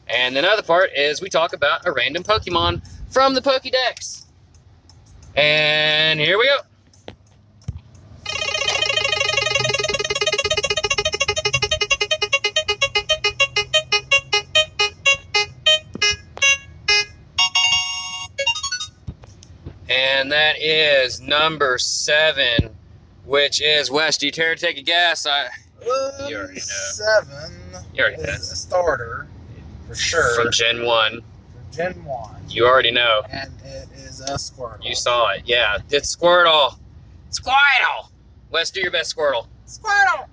And 0.08 0.36
the 0.36 0.48
other 0.48 0.62
part 0.62 0.92
is 0.96 1.22
we 1.22 1.30
talk 1.30 1.54
about 1.54 1.86
a 1.86 1.92
random 1.92 2.24
Pokemon 2.24 2.88
from 3.12 3.34
the 3.34 3.42
Pokédex. 3.42 4.26
And 5.36 6.20
here 6.20 6.38
we 6.38 6.48
go. 6.48 6.58
And 19.96 20.32
that 20.32 20.60
is 20.62 21.22
number 21.22 21.78
seven, 21.78 22.76
which 23.24 23.62
is 23.62 23.90
West. 23.90 24.20
Do 24.20 24.26
you 24.26 24.32
care 24.32 24.54
to 24.54 24.60
take 24.60 24.78
a 24.78 24.82
guess? 24.82 25.26
I 25.26 25.46
Um, 25.46 26.30
You 26.30 26.38
already 26.38 26.56
know. 26.56 26.60
Seven 26.60 27.54
You 27.94 28.04
already 28.04 28.22
know. 28.24 28.30
is 28.30 28.52
a 28.52 28.56
starter 28.56 29.28
for 29.88 29.96
sure. 29.96 30.36
from 30.36 30.52
Gen 30.52 30.86
One. 30.86 31.22
Gen 31.72 32.04
One, 32.04 32.44
You 32.50 32.66
already 32.66 32.92
know. 32.92 33.22
and 33.30 33.52
it 33.64 33.88
is 33.96 34.20
a 34.22 34.34
Squirtle. 34.34 34.84
You 34.84 34.96
saw 34.96 35.30
it. 35.30 35.44
Yeah, 35.46 35.78
it's 35.90 36.14
Squirtle. 36.16 36.78
Squirtle. 37.32 38.10
Wes, 38.50 38.72
do 38.72 38.82
your 38.82 38.92
best 38.92 39.16
Squirtle. 39.16 39.48
Squirtle. 39.68 40.26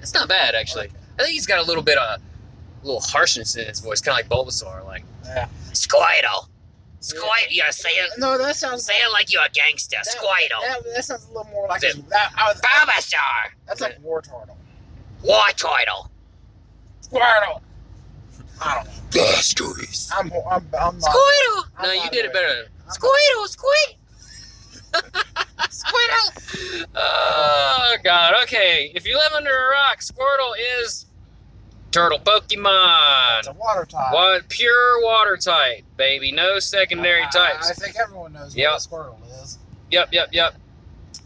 It's 0.00 0.12
not 0.14 0.28
bad 0.28 0.54
actually. 0.54 0.90
I 1.18 1.22
think 1.22 1.32
he's 1.32 1.46
got 1.46 1.58
a 1.60 1.62
little 1.62 1.82
bit 1.82 1.96
of 1.98 2.20
a 2.20 2.86
little 2.86 3.00
harshness 3.02 3.56
in 3.56 3.66
his 3.66 3.80
voice, 3.80 4.00
kind 4.00 4.18
of 4.20 4.30
like 4.30 4.46
Bulbasaur, 4.46 4.84
like 4.86 5.04
Yeah. 5.24 5.48
Squirtle. 5.72 6.48
Squirtle. 7.00 7.50
You 7.50 7.62
gotta 7.62 7.72
say 7.72 7.88
it. 7.90 8.10
No, 8.18 8.36
that 8.36 8.56
sounds. 8.56 8.84
Say 8.84 8.92
it 8.94 9.10
like 9.12 9.32
you're 9.32 9.42
a 9.42 9.48
gangster. 9.50 9.96
that, 10.04 10.06
Squirtle. 10.06 10.60
That, 10.84 10.94
that 10.94 11.04
sounds 11.04 11.24
a 11.24 11.28
little 11.28 11.50
more 11.50 11.66
like 11.68 11.82
Is 11.82 11.96
a, 11.98 12.02
that. 12.10 12.32
I 12.36 12.48
was, 12.52 12.60
Bulbasaur. 12.60 13.52
that's 13.66 13.80
like 13.80 14.00
Wartortle. 14.02 14.56
War 15.22 15.42
Turtle. 15.56 16.10
Squirtle. 17.02 17.60
I 18.62 18.74
don't 18.74 18.84
know. 18.84 18.90
Bastards. 19.12 20.10
I'm. 20.14 20.30
I'm. 20.50 20.66
I'm 20.78 20.98
not. 20.98 21.00
Squirtle. 21.00 21.64
I'm 21.78 21.86
No, 21.88 21.92
you 21.92 22.10
did 22.10 22.26
it 22.26 22.32
better. 22.32 22.66
I'm 22.84 22.90
Squirtle. 22.90 23.48
Squeak. 23.48 23.96
Squirtle. 25.70 26.86
Oh 26.94 27.96
God. 28.04 28.34
Okay. 28.42 28.92
If 28.94 29.06
you 29.06 29.14
live 29.14 29.32
under 29.34 29.50
a 29.50 29.70
rock, 29.70 30.00
Squirtle 30.00 30.52
is 30.82 31.06
turtle 31.90 32.18
Pokemon. 32.18 33.38
It's 33.40 33.48
a 33.48 33.52
water 33.52 33.84
type. 33.84 34.12
What 34.12 34.48
pure 34.48 35.02
water 35.02 35.36
type, 35.36 35.84
baby. 35.96 36.32
No 36.32 36.58
secondary 36.58 37.22
I- 37.22 37.30
types. 37.30 37.70
I 37.70 37.74
think 37.74 37.96
everyone 38.02 38.32
knows 38.32 38.54
Yep. 38.56 38.70
what 38.70 38.76
a 38.76 38.88
Squirtle 38.88 39.42
is. 39.42 39.58
Yep, 39.90 40.08
yep, 40.12 40.28
yep. 40.32 40.54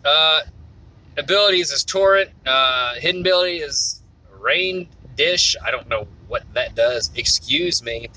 Uh, 0.04 0.40
abilities 1.16 1.70
is 1.70 1.84
torrent. 1.84 2.30
Uh, 2.46 2.94
hidden 2.94 3.20
ability 3.20 3.58
is 3.58 4.02
rain 4.38 4.88
dish. 5.16 5.56
I 5.64 5.70
don't 5.70 5.88
know 5.88 6.08
what 6.28 6.42
that 6.54 6.74
does. 6.74 7.10
Excuse 7.14 7.82
me. 7.82 8.08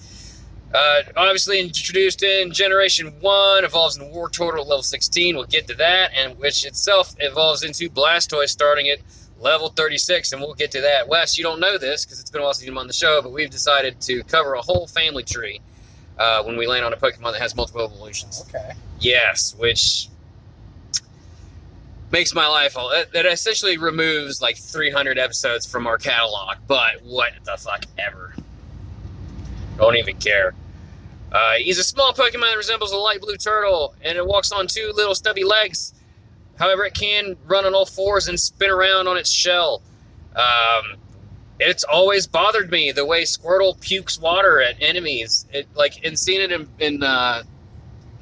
Uh, 0.73 1.01
obviously 1.15 1.61
introduced 1.61 2.23
in 2.23 2.51
Generation 2.51 3.13
One, 3.21 3.63
evolves 3.63 3.95
in 3.97 4.03
Wartortle 4.11 4.65
level 4.65 4.83
16. 4.83 5.35
We'll 5.37 5.45
get 5.45 5.65
to 5.67 5.75
that, 5.75 6.11
and 6.13 6.37
which 6.37 6.65
itself 6.65 7.15
evolves 7.19 7.63
into 7.63 7.89
Blastoise, 7.89 8.49
starting 8.49 8.89
at 8.89 8.99
level 9.39 9.69
36, 9.69 10.33
and 10.33 10.41
we'll 10.41 10.53
get 10.53 10.71
to 10.71 10.81
that. 10.81 11.07
Wes, 11.07 11.37
you 11.37 11.43
don't 11.43 11.59
know 11.59 11.77
this 11.77 12.05
because 12.05 12.19
it's 12.19 12.29
been 12.29 12.41
a 12.41 12.43
while 12.43 12.53
since 12.53 12.65
you've 12.65 12.73
been 12.73 12.81
on 12.81 12.87
the 12.87 12.93
show, 12.93 13.21
but 13.21 13.31
we've 13.31 13.49
decided 13.49 13.99
to 14.01 14.23
cover 14.23 14.53
a 14.53 14.61
whole 14.61 14.87
family 14.87 15.23
tree 15.23 15.61
uh, 16.17 16.43
when 16.43 16.57
we 16.57 16.67
land 16.67 16.85
on 16.85 16.93
a 16.93 16.97
Pokemon 16.97 17.33
that 17.33 17.41
has 17.41 17.55
multiple 17.55 17.83
evolutions. 17.83 18.45
Okay. 18.49 18.71
Yes, 18.99 19.55
which 19.55 20.09
makes 22.11 22.33
my 22.33 22.47
life 22.47 22.77
all 22.77 22.89
that, 22.89 23.11
that 23.13 23.25
essentially 23.25 23.77
removes 23.77 24.41
like 24.41 24.57
300 24.57 25.17
episodes 25.17 25.65
from 25.65 25.87
our 25.87 25.97
catalog. 25.97 26.57
But 26.67 27.03
what 27.03 27.33
the 27.43 27.57
fuck 27.57 27.85
ever? 27.97 28.33
Don't 29.77 29.95
even 29.95 30.17
care. 30.17 30.55
Uh, 31.31 31.55
he's 31.55 31.77
a 31.77 31.83
small 31.83 32.13
Pokemon 32.13 32.49
that 32.49 32.57
resembles 32.57 32.91
a 32.93 32.97
light 32.97 33.21
blue 33.21 33.35
turtle, 33.35 33.93
and 34.01 34.17
it 34.17 34.25
walks 34.25 34.51
on 34.51 34.65
two 34.67 34.91
little 34.95 35.13
stubby 35.13 35.43
legs. 35.43 35.93
However, 36.59 36.85
it 36.85 36.93
can 36.93 37.35
run 37.45 37.65
on 37.65 37.73
all 37.73 37.85
fours 37.85 38.27
and 38.27 38.39
spin 38.39 38.69
around 38.69 39.07
on 39.07 39.17
its 39.17 39.31
shell. 39.31 39.81
Um, 40.35 40.97
it's 41.59 41.83
always 41.83 42.27
bothered 42.27 42.71
me 42.71 42.91
the 42.91 43.05
way 43.05 43.23
Squirtle 43.23 43.79
pukes 43.79 44.19
water 44.19 44.61
at 44.61 44.75
enemies. 44.81 45.45
It 45.51 45.67
like 45.75 46.05
and 46.05 46.17
seeing 46.17 46.41
it 46.41 46.51
in, 46.51 46.69
in 46.79 47.03
uh, 47.03 47.43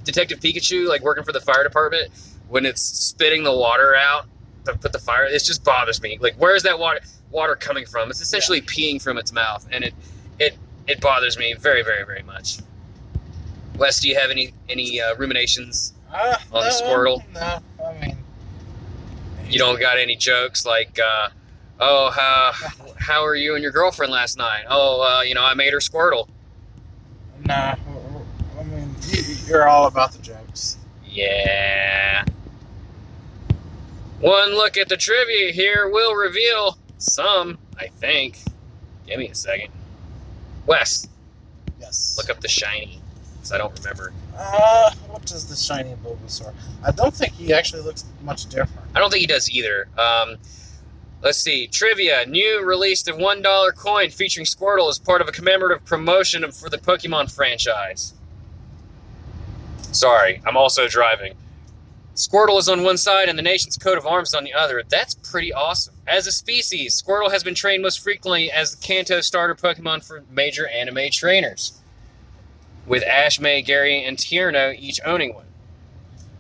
Detective 0.04 0.40
Pikachu, 0.40 0.88
like 0.88 1.02
working 1.02 1.24
for 1.24 1.32
the 1.32 1.42
fire 1.42 1.64
department, 1.64 2.12
when 2.48 2.66
it's 2.66 2.82
spitting 2.82 3.44
the 3.44 3.56
water 3.56 3.96
out 3.96 4.28
to 4.66 4.76
put 4.78 4.94
the 4.94 5.00
fire, 5.00 5.26
it 5.26 5.44
just 5.44 5.64
bothers 5.64 6.02
me. 6.02 6.18
Like, 6.22 6.36
where's 6.38 6.64
that 6.64 6.80
water 6.80 7.00
water 7.32 7.56
coming 7.56 7.86
from? 7.86 8.10
It's 8.10 8.22
essentially 8.22 8.62
peeing 8.62 9.02
from 9.02 9.18
its 9.18 9.34
mouth, 9.34 9.68
and 9.72 9.84
it 9.84 9.94
it 10.40 10.58
it 10.88 11.02
bothers 11.02 11.38
me 11.38 11.54
very 11.54 11.84
very 11.84 12.06
very 12.06 12.24
much. 12.24 12.60
Wes, 13.78 14.00
do 14.00 14.08
you 14.08 14.18
have 14.18 14.32
any 14.32 14.54
any 14.70 15.02
uh, 15.02 15.16
ruminations? 15.16 15.94
Uh, 16.14 16.38
On 16.54 16.64
the 16.64 16.70
no, 16.70 16.82
Squirtle? 16.82 17.34
No. 17.34 17.60
You 19.48 19.60
don't 19.60 19.80
got 19.80 19.98
any 19.98 20.16
jokes 20.16 20.66
like, 20.66 21.00
uh, 21.00 21.30
oh, 21.80 22.12
how 22.12 22.52
how 22.98 23.24
are 23.26 23.36
you 23.36 23.54
and 23.54 23.62
your 23.64 23.72
girlfriend 23.72 24.12
last 24.12 24.38
night? 24.38 24.66
Oh, 24.70 25.02
uh, 25.02 25.22
you 25.22 25.34
know, 25.36 25.44
I 25.44 25.54
made 25.54 25.72
her 25.74 25.80
Squirtle. 25.80 26.28
No, 27.48 27.54
I 27.54 28.64
mean 28.64 28.96
you, 29.08 29.22
you're 29.48 29.68
all 29.68 29.88
about 29.88 30.12
the 30.14 30.22
jokes. 30.22 30.78
Yeah. 31.06 32.26
One 34.20 34.56
look 34.56 34.78
at 34.78 34.90
the 34.90 34.98
trivia 34.98 35.52
here 35.52 35.90
will 35.90 36.16
reveal 36.16 36.78
some, 36.98 37.58
I 37.80 37.88
think. 37.88 38.40
Give 39.06 39.20
me 39.20 39.28
a 39.30 39.36
second. 39.36 39.70
Wes, 40.66 41.08
Yes. 41.80 42.16
look 42.18 42.30
up 42.32 42.42
the 42.42 42.48
shiny, 42.48 43.00
because 43.36 43.52
I 43.52 43.58
don't 43.60 43.78
remember. 43.78 44.12
Uh, 44.36 44.92
what 45.08 45.24
does 45.26 45.48
the 45.48 45.56
shiny 45.56 45.96
Bulbasaur? 46.04 46.54
I 46.84 46.92
don't 46.92 47.14
think 47.14 47.34
he 47.34 47.54
actually 47.54 47.84
looks 47.84 48.04
much 48.24 48.48
different. 48.48 48.85
I 48.96 49.00
don't 49.00 49.12
think 49.12 49.22
he 49.22 49.28
does 49.28 49.50
either. 49.50 49.88
Um, 49.98 50.38
Let's 51.26 51.40
see. 51.40 51.66
Trivia. 51.66 52.24
Niue 52.28 52.62
released 52.64 53.08
a 53.08 53.14
$1 53.14 53.76
coin 53.76 54.12
featuring 54.12 54.46
Squirtle 54.46 54.92
as 54.92 55.00
part 55.00 55.22
of 55.22 55.28
a 55.28 55.32
commemorative 55.32 55.84
promotion 55.84 56.52
for 56.52 56.70
the 56.70 56.78
Pokemon 56.78 57.34
franchise. 57.34 58.14
Sorry, 59.92 60.40
I'm 60.46 60.56
also 60.56 60.88
driving. 60.88 61.34
Squirtle 62.14 62.60
is 62.60 62.70
on 62.70 62.84
one 62.84 62.98
side 62.98 63.28
and 63.28 63.40
the 63.40 63.44
nation's 63.44 63.76
coat 63.76 63.98
of 63.98 64.06
arms 64.06 64.36
on 64.36 64.44
the 64.44 64.54
other. 64.54 64.84
That's 64.88 65.16
pretty 65.16 65.52
awesome. 65.52 65.96
As 66.06 66.28
a 66.28 66.32
species, 66.32 67.02
Squirtle 67.02 67.32
has 67.32 67.44
been 67.44 67.56
trained 67.56 67.82
most 67.82 68.02
frequently 68.04 68.52
as 68.52 68.76
the 68.76 68.86
Kanto 68.86 69.20
starter 69.22 69.56
Pokemon 69.56 70.06
for 70.06 70.24
major 70.30 70.68
anime 70.68 71.10
trainers, 71.12 71.82
with 72.86 73.04
Ash, 73.04 73.40
May, 73.40 73.64
Gary, 73.64 74.04
and 74.04 74.16
Tierno 74.16 74.78
each 74.78 75.00
owning 75.04 75.34
one. 75.34 75.45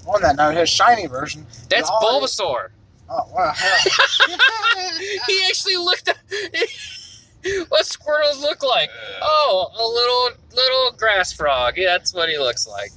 On 0.07 0.21
that 0.21 0.35
note, 0.35 0.55
his 0.55 0.69
shiny 0.69 1.07
version. 1.07 1.45
That's 1.69 1.89
already- 1.89 2.25
Bulbasaur. 2.25 2.67
Oh 3.09 3.21
wow! 3.33 3.53
he 5.27 5.45
actually 5.47 5.77
looked 5.77 6.07
at 6.07 6.17
what 7.69 7.85
squirtles 7.85 8.41
look 8.41 8.63
like. 8.63 8.89
Oh, 9.21 9.67
a 9.77 9.85
little 9.88 10.43
little 10.55 10.91
grass 10.97 11.31
frog. 11.31 11.75
Yeah, 11.77 11.97
that's 11.97 12.13
what 12.13 12.29
he 12.29 12.38
looks 12.38 12.67
like. 12.67 12.89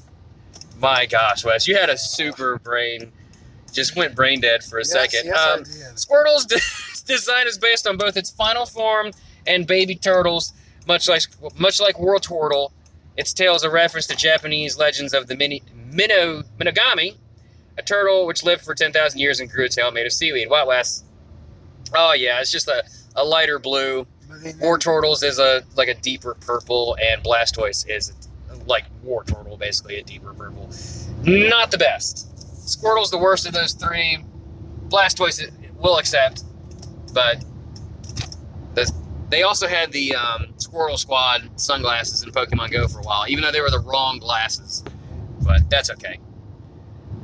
My 0.78 1.06
gosh, 1.06 1.44
Wes, 1.44 1.66
you 1.68 1.76
had 1.76 1.90
a 1.90 1.98
super 1.98 2.58
brain. 2.58 3.12
Just 3.72 3.96
went 3.96 4.14
brain 4.14 4.40
dead 4.40 4.64
for 4.64 4.78
a 4.78 4.80
Yes, 4.80 4.90
second. 4.92 5.26
yes, 5.26 5.36
I 5.38 5.52
um, 5.52 5.62
did. 5.62 5.98
Squirtle's 5.98 6.46
de- 6.46 6.56
design 7.06 7.46
is 7.46 7.58
based 7.58 7.86
on 7.86 7.98
both 7.98 8.16
its 8.16 8.30
final 8.30 8.64
form 8.64 9.10
and 9.46 9.66
baby 9.66 9.94
turtles, 9.94 10.52
much 10.86 11.06
like 11.08 11.22
much 11.58 11.80
like 11.80 11.96
Wartortle. 11.96 12.70
Its 13.18 13.32
tail 13.34 13.54
is 13.56 13.62
a 13.64 13.70
reference 13.70 14.06
to 14.06 14.16
Japanese 14.16 14.78
legends 14.78 15.12
of 15.12 15.26
the 15.26 15.36
Mini, 15.36 15.62
Mino, 15.90 16.42
Minogame, 16.58 17.16
a 17.76 17.82
turtle 17.82 18.26
which 18.26 18.44
lived 18.44 18.62
for 18.62 18.74
10,000 18.74 19.18
years 19.18 19.40
and 19.40 19.50
grew 19.50 19.64
a 19.64 19.68
tail 19.68 19.90
made 19.90 20.06
of 20.06 20.12
seaweed. 20.12 20.50
What, 20.50 20.66
Wes? 20.66 21.04
Oh, 21.94 22.12
yeah, 22.12 22.40
it's 22.40 22.52
just 22.52 22.68
a, 22.68 22.84
a 23.16 23.24
lighter 23.24 23.58
blue. 23.58 24.06
Wartortles 24.60 25.24
is 25.24 25.38
a 25.38 25.62
like 25.74 25.88
a 25.88 25.94
deeper 25.94 26.34
purple, 26.34 26.96
and 27.02 27.22
Blastoise 27.22 27.88
is 27.88 28.12
like 28.66 28.84
Wartortle, 29.04 29.58
basically 29.58 29.96
a 29.96 30.02
deeper 30.02 30.34
purple. 30.34 30.68
Not 31.22 31.70
the 31.70 31.78
best. 31.78 32.28
Squirtle's 32.36 33.10
the 33.10 33.18
worst 33.18 33.46
of 33.46 33.54
those 33.54 33.72
three. 33.72 34.18
Blastoise 34.88 35.50
will 35.78 35.96
accept, 35.96 36.44
but 37.14 37.42
the, 38.74 38.92
they 39.30 39.42
also 39.42 39.66
had 39.66 39.92
the 39.92 40.14
um, 40.14 40.48
Squirtle 40.58 40.98
Squad 40.98 41.48
sunglasses 41.56 42.22
in 42.22 42.30
Pokemon 42.30 42.70
Go 42.70 42.86
for 42.86 43.00
a 43.00 43.02
while, 43.02 43.24
even 43.28 43.42
though 43.42 43.52
they 43.52 43.60
were 43.60 43.70
the 43.70 43.80
wrong 43.80 44.18
glasses. 44.18 44.84
But 45.42 45.68
that's 45.70 45.90
okay. 45.90 46.18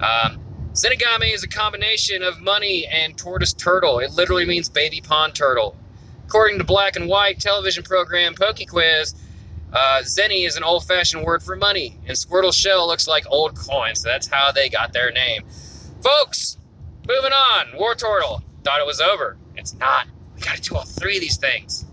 Um, 0.01 0.41
Zenigame 0.73 1.33
is 1.33 1.45
a 1.45 1.49
combination 1.49 2.23
of 2.23 2.41
money 2.41 2.87
and 2.87 3.17
tortoise 3.17 3.53
turtle. 3.53 4.01
It 4.01 4.13
literally 4.13 4.45
means 4.45 4.69
baby 4.69 5.01
pond 5.01 5.35
turtle. 5.35 5.77
According 6.27 6.59
to 6.59 6.65
Black 6.65 6.97
and 6.97 7.09
White 7.09 7.39
television 7.39 7.85
program 7.85 8.35
PokeQuiz, 8.35 9.15
uh, 9.73 10.03
Zeni 10.03 10.47
is 10.47 10.57
an 10.57 10.63
old 10.65 10.87
fashioned 10.87 11.25
word 11.25 11.43
for 11.43 11.57
money, 11.57 11.99
and 12.07 12.17
Squirtle 12.17 12.53
shell 12.55 12.87
looks 12.87 13.09
like 13.09 13.25
old 13.29 13.57
coins. 13.57 14.03
So 14.03 14.09
that's 14.09 14.29
how 14.29 14.53
they 14.53 14.69
got 14.69 14.93
their 14.93 15.11
name. 15.11 15.45
Folks, 16.03 16.59
moving 17.09 17.33
on. 17.33 17.67
Wartortle. 17.79 18.43
Thought 18.63 18.81
it 18.81 18.87
was 18.87 19.01
over. 19.01 19.37
It's 19.57 19.75
not. 19.75 20.07
We 20.35 20.41
gotta 20.41 20.61
do 20.61 20.77
all 20.77 20.85
three 20.85 21.17
of 21.17 21.21
these 21.21 21.37
things. 21.37 21.85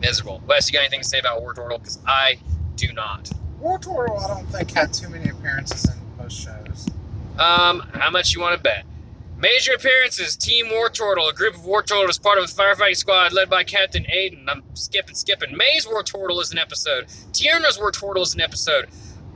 Miserable. 0.00 0.42
Wes, 0.46 0.68
you 0.68 0.74
got 0.74 0.80
anything 0.80 1.00
to 1.00 1.08
say 1.08 1.18
about 1.18 1.42
Wartortle? 1.42 1.78
Because 1.78 1.98
I 2.06 2.38
do 2.76 2.92
not. 2.92 3.30
Wartortle, 3.66 4.22
I 4.22 4.28
don't 4.28 4.46
think 4.46 4.70
had 4.70 4.92
too 4.92 5.08
many 5.08 5.28
appearances 5.28 5.86
in 5.86 5.94
most 6.16 6.40
shows. 6.40 6.86
Um, 7.36 7.80
how 7.94 8.10
much 8.10 8.32
you 8.32 8.40
want 8.40 8.56
to 8.56 8.62
bet? 8.62 8.84
Major 9.38 9.72
appearances: 9.72 10.36
Team 10.36 10.66
Wartortle, 10.66 11.28
a 11.28 11.34
group 11.34 11.56
of 11.56 11.62
Wartortle 11.62 12.08
is 12.08 12.16
part 12.16 12.38
of 12.38 12.44
a 12.44 12.46
firefighting 12.46 12.96
squad 12.96 13.32
led 13.32 13.50
by 13.50 13.64
Captain 13.64 14.04
Aiden. 14.04 14.44
I'm 14.48 14.62
skipping, 14.74 15.16
skipping. 15.16 15.56
May's 15.56 15.84
Wartortle 15.84 16.40
is 16.40 16.52
an 16.52 16.58
episode. 16.58 17.06
Tierno's 17.32 17.76
War 17.76 17.90
Turtle 17.90 18.22
is 18.22 18.34
an 18.34 18.40
episode. 18.40 18.86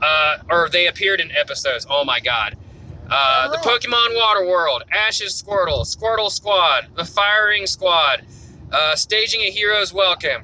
Uh, 0.01 0.37
or 0.49 0.69
they 0.69 0.87
appeared 0.87 1.19
in 1.19 1.29
episodes. 1.31 1.85
Oh 1.89 2.03
my 2.03 2.19
god. 2.19 2.55
Uh, 3.09 3.51
the 3.51 3.57
Pokemon 3.57 4.15
Water 4.15 4.45
World, 4.47 4.83
Ash's 4.91 5.43
Squirtle, 5.43 5.81
Squirtle 5.81 6.31
Squad, 6.31 6.87
the 6.95 7.03
Firing 7.03 7.67
Squad, 7.67 8.25
uh, 8.71 8.95
staging 8.95 9.41
a 9.41 9.51
hero's 9.51 9.93
welcome, 9.93 10.43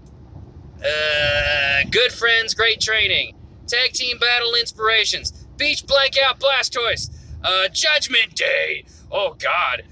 uh, 0.83 1.83
good 1.89 2.11
friends, 2.11 2.53
great 2.53 2.81
training, 2.81 3.36
tag 3.67 3.93
team 3.93 4.17
battle 4.17 4.55
inspirations, 4.55 5.31
beach 5.57 5.85
blankout 5.85 6.39
Blastoise, 6.39 7.09
uh, 7.43 7.67
Judgment 7.69 8.35
Day. 8.35 8.85
Oh 9.11 9.35
God, 9.39 9.83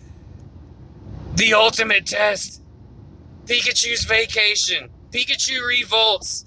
the 1.36 1.54
ultimate 1.54 2.06
test, 2.06 2.62
Pikachu's 3.46 4.04
vacation, 4.06 4.90
Pikachu 5.12 5.66
revolts. 5.68 6.46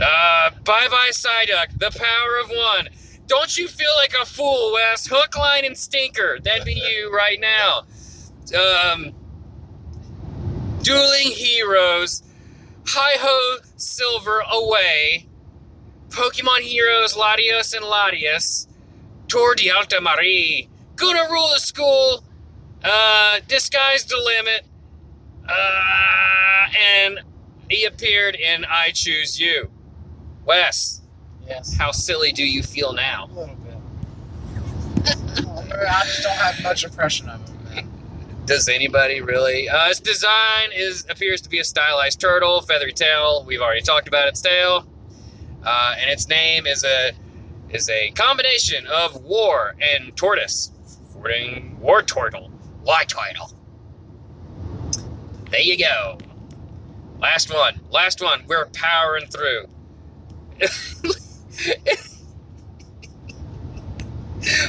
Uh, 0.00 0.50
bye 0.64 0.86
bye 0.88 1.10
Psyduck, 1.10 1.76
the 1.78 1.90
power 1.98 2.38
of 2.38 2.48
one. 2.50 2.88
Don't 3.26 3.58
you 3.58 3.68
feel 3.68 3.90
like 3.96 4.14
a 4.20 4.24
fool, 4.24 4.72
Wes? 4.72 5.06
Hook, 5.06 5.36
line, 5.36 5.64
and 5.66 5.76
stinker. 5.76 6.38
That'd 6.42 6.64
be 6.64 6.74
you 6.74 7.12
right 7.14 7.38
now. 7.38 7.82
Um, 8.58 9.12
dueling 10.82 11.32
heroes. 11.32 12.22
Hi 12.86 13.16
ho, 13.18 13.58
silver 13.76 14.42
away. 14.50 15.26
Pokemon 16.08 16.60
heroes 16.60 17.14
Latios 17.14 17.74
and 17.74 17.84
Latias. 17.84 18.66
Tour 19.28 19.54
de 19.54 19.70
Alto 19.70 20.00
Mare. 20.00 20.66
Gonna 20.96 21.24
rule 21.30 21.48
the 21.54 21.60
school. 21.60 22.24
Uh, 22.82 23.40
disguised 23.46 24.08
the 24.08 24.16
limit. 24.16 24.64
Uh, 25.48 26.66
and 27.04 27.20
he 27.70 27.84
appeared 27.84 28.34
in 28.36 28.64
I 28.64 28.90
Choose 28.92 29.38
You. 29.40 29.70
Wes, 30.44 31.02
Yes. 31.46 31.76
how 31.76 31.90
silly 31.90 32.32
do 32.32 32.42
you 32.44 32.62
feel 32.62 32.92
now? 32.92 33.28
A 33.30 33.34
little 33.34 33.54
bit. 33.56 33.74
I 35.06 36.02
just 36.04 36.22
don't 36.22 36.36
have 36.36 36.62
much 36.62 36.84
impression 36.84 37.28
of 37.28 37.46
him. 37.48 37.58
man. 37.74 37.90
Does 38.46 38.68
anybody 38.68 39.20
really? 39.20 39.68
Uh, 39.68 39.88
its 39.90 40.00
design 40.00 40.70
is 40.74 41.04
appears 41.10 41.40
to 41.42 41.48
be 41.48 41.58
a 41.58 41.64
stylized 41.64 42.20
turtle, 42.20 42.60
feathery 42.62 42.92
tail. 42.92 43.44
We've 43.46 43.60
already 43.60 43.82
talked 43.82 44.08
about 44.08 44.28
its 44.28 44.40
tail, 44.40 44.86
uh, 45.68 45.94
and 46.00 46.10
its 46.10 46.26
name 46.28 46.66
is 46.66 46.82
a 46.82 47.12
is 47.68 47.90
a 47.90 48.10
combination 48.12 48.86
of 48.86 49.22
war 49.22 49.76
and 49.82 50.16
tortoise, 50.16 50.72
war 51.78 52.02
turtle. 52.02 52.50
Why 52.84 53.04
turtle. 53.04 53.52
There 55.50 55.60
you 55.60 55.76
go. 55.76 56.16
Last 57.20 57.52
one. 57.52 57.80
Last 57.90 58.22
one. 58.22 58.44
We're 58.46 58.68
powering 58.68 59.26
through. 59.26 59.66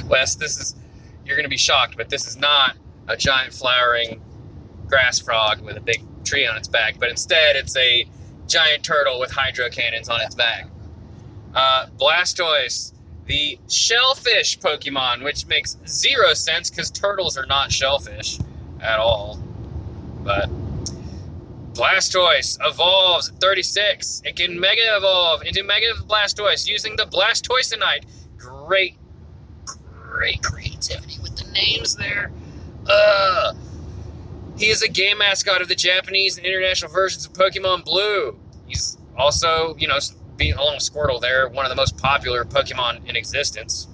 Wes, 0.05 0.35
this 0.35 0.57
is 0.59 0.75
you're 1.25 1.38
gonna 1.38 1.47
be 1.47 1.55
shocked, 1.55 1.95
but 1.95 2.09
this 2.09 2.27
is 2.27 2.35
not 2.35 2.75
a 3.07 3.15
giant 3.15 3.53
flowering 3.53 4.21
grass 4.88 5.17
frog 5.17 5.62
with 5.62 5.77
a 5.77 5.81
big 5.81 6.03
tree 6.25 6.45
on 6.45 6.57
its 6.57 6.67
back, 6.67 6.99
but 6.99 7.07
instead 7.09 7.55
it's 7.55 7.77
a 7.77 8.05
giant 8.47 8.83
turtle 8.83 9.17
with 9.17 9.31
hydro 9.31 9.69
cannons 9.69 10.09
on 10.09 10.19
its 10.19 10.35
back. 10.35 10.67
Uh, 11.53 11.88
Blastoise, 11.97 12.93
the 13.25 13.59
shellfish 13.67 14.59
Pokemon, 14.59 15.23
which 15.23 15.45
makes 15.47 15.77
zero 15.88 16.33
sense 16.33 16.69
because 16.69 16.89
turtles 16.89 17.38
are 17.38 17.45
not 17.45 17.71
shellfish 17.71 18.39
at 18.81 18.99
all. 18.99 19.39
But 20.23 20.49
Blastoise 21.73 22.57
evolves 22.62 23.29
at 23.29 23.35
36. 23.39 24.21
It 24.25 24.35
can 24.35 24.59
Mega 24.59 24.81
Evolve 24.97 25.43
into 25.43 25.63
Mega 25.63 25.93
Blastoise 25.93 26.67
using 26.67 26.95
the 26.95 27.03
Blastoisinite. 27.03 28.03
Great, 28.38 28.97
great 29.65 30.41
creativity 30.41 31.17
with 31.21 31.38
the 31.38 31.49
names 31.51 31.95
there. 31.95 32.31
Uh, 32.88 33.53
he 34.57 34.69
is 34.69 34.81
a 34.81 34.89
game 34.89 35.19
mascot 35.19 35.62
of 35.62 35.69
the 35.69 35.75
Japanese 35.75 36.38
and 36.38 36.45
international 36.45 36.91
versions 36.91 37.25
of 37.25 37.33
Pokemon 37.33 37.85
Blue. 37.85 38.38
He's 38.67 38.97
also, 39.17 39.75
you 39.77 39.88
know, 39.88 39.99
being 40.39 40.54
along 40.54 40.75
with 40.75 40.84
Squirtle, 40.84 41.21
they're 41.21 41.49
one 41.49 41.65
of 41.65 41.69
the 41.69 41.75
most 41.75 41.97
popular 41.97 42.45
Pokemon 42.45 43.08
in 43.08 43.15
existence. 43.15 43.88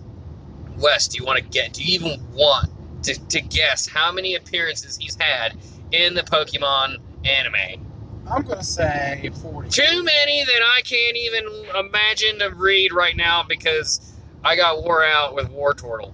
Wes, 0.78 1.08
do 1.08 1.18
you 1.18 1.26
want 1.26 1.40
to 1.40 1.44
get? 1.44 1.74
Do 1.74 1.84
you 1.84 1.96
even 1.96 2.24
want 2.34 2.70
to, 3.04 3.20
to 3.28 3.42
guess 3.42 3.88
how 3.88 4.12
many 4.12 4.36
appearances 4.36 4.98
he's 4.98 5.18
had 5.20 5.58
in 5.92 6.14
the 6.14 6.22
Pokemon 6.22 7.00
anime? 7.26 7.86
I'm 8.32 8.44
gonna 8.44 8.64
say 8.64 9.30
40. 9.42 9.70
Too 9.70 10.04
many 10.04 10.44
that 10.46 10.62
I 10.76 10.82
can't 10.82 11.18
even 11.18 11.46
imagine 11.76 12.40
to 12.40 12.50
read 12.56 12.94
right 12.94 13.16
now 13.16 13.44
because 13.44 14.14
I 14.44 14.56
got 14.56 14.84
wore 14.84 15.04
out 15.06 15.36
with 15.36 15.50
Wartortle. 15.52 16.14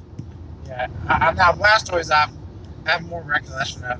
Yeah. 0.67 0.87
I, 1.07 1.27
I, 1.27 1.33
now 1.33 1.51
Blastoise, 1.53 2.11
I 2.11 2.29
have 2.89 3.03
more 3.03 3.21
recollection 3.21 3.83
of. 3.83 3.99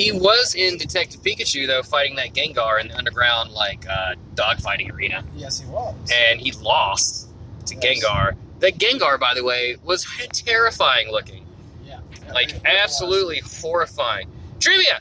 He 0.00 0.12
was 0.12 0.54
in 0.54 0.78
Detective 0.78 1.22
Pikachu 1.22 1.66
though, 1.66 1.82
fighting 1.82 2.16
that 2.16 2.32
Gengar 2.32 2.80
in 2.80 2.88
the 2.88 2.96
underground 2.96 3.52
like 3.52 3.86
uh, 3.88 4.14
dogfighting 4.34 4.92
arena, 4.92 5.24
Yes, 5.36 5.60
he 5.60 5.66
was. 5.68 5.94
and 6.12 6.40
he 6.40 6.52
lost 6.52 7.28
to 7.66 7.74
Yes. 7.74 7.84
Gengar. 8.04 8.34
That 8.60 8.78
Gengar, 8.78 9.18
by 9.18 9.34
the 9.34 9.44
way, 9.44 9.76
was 9.84 10.06
terrifying 10.32 11.10
looking, 11.10 11.46
yeah. 11.86 12.00
like 12.32 12.52
absolutely 12.64 13.40
horrifying. 13.60 14.28
Trivia. 14.58 15.00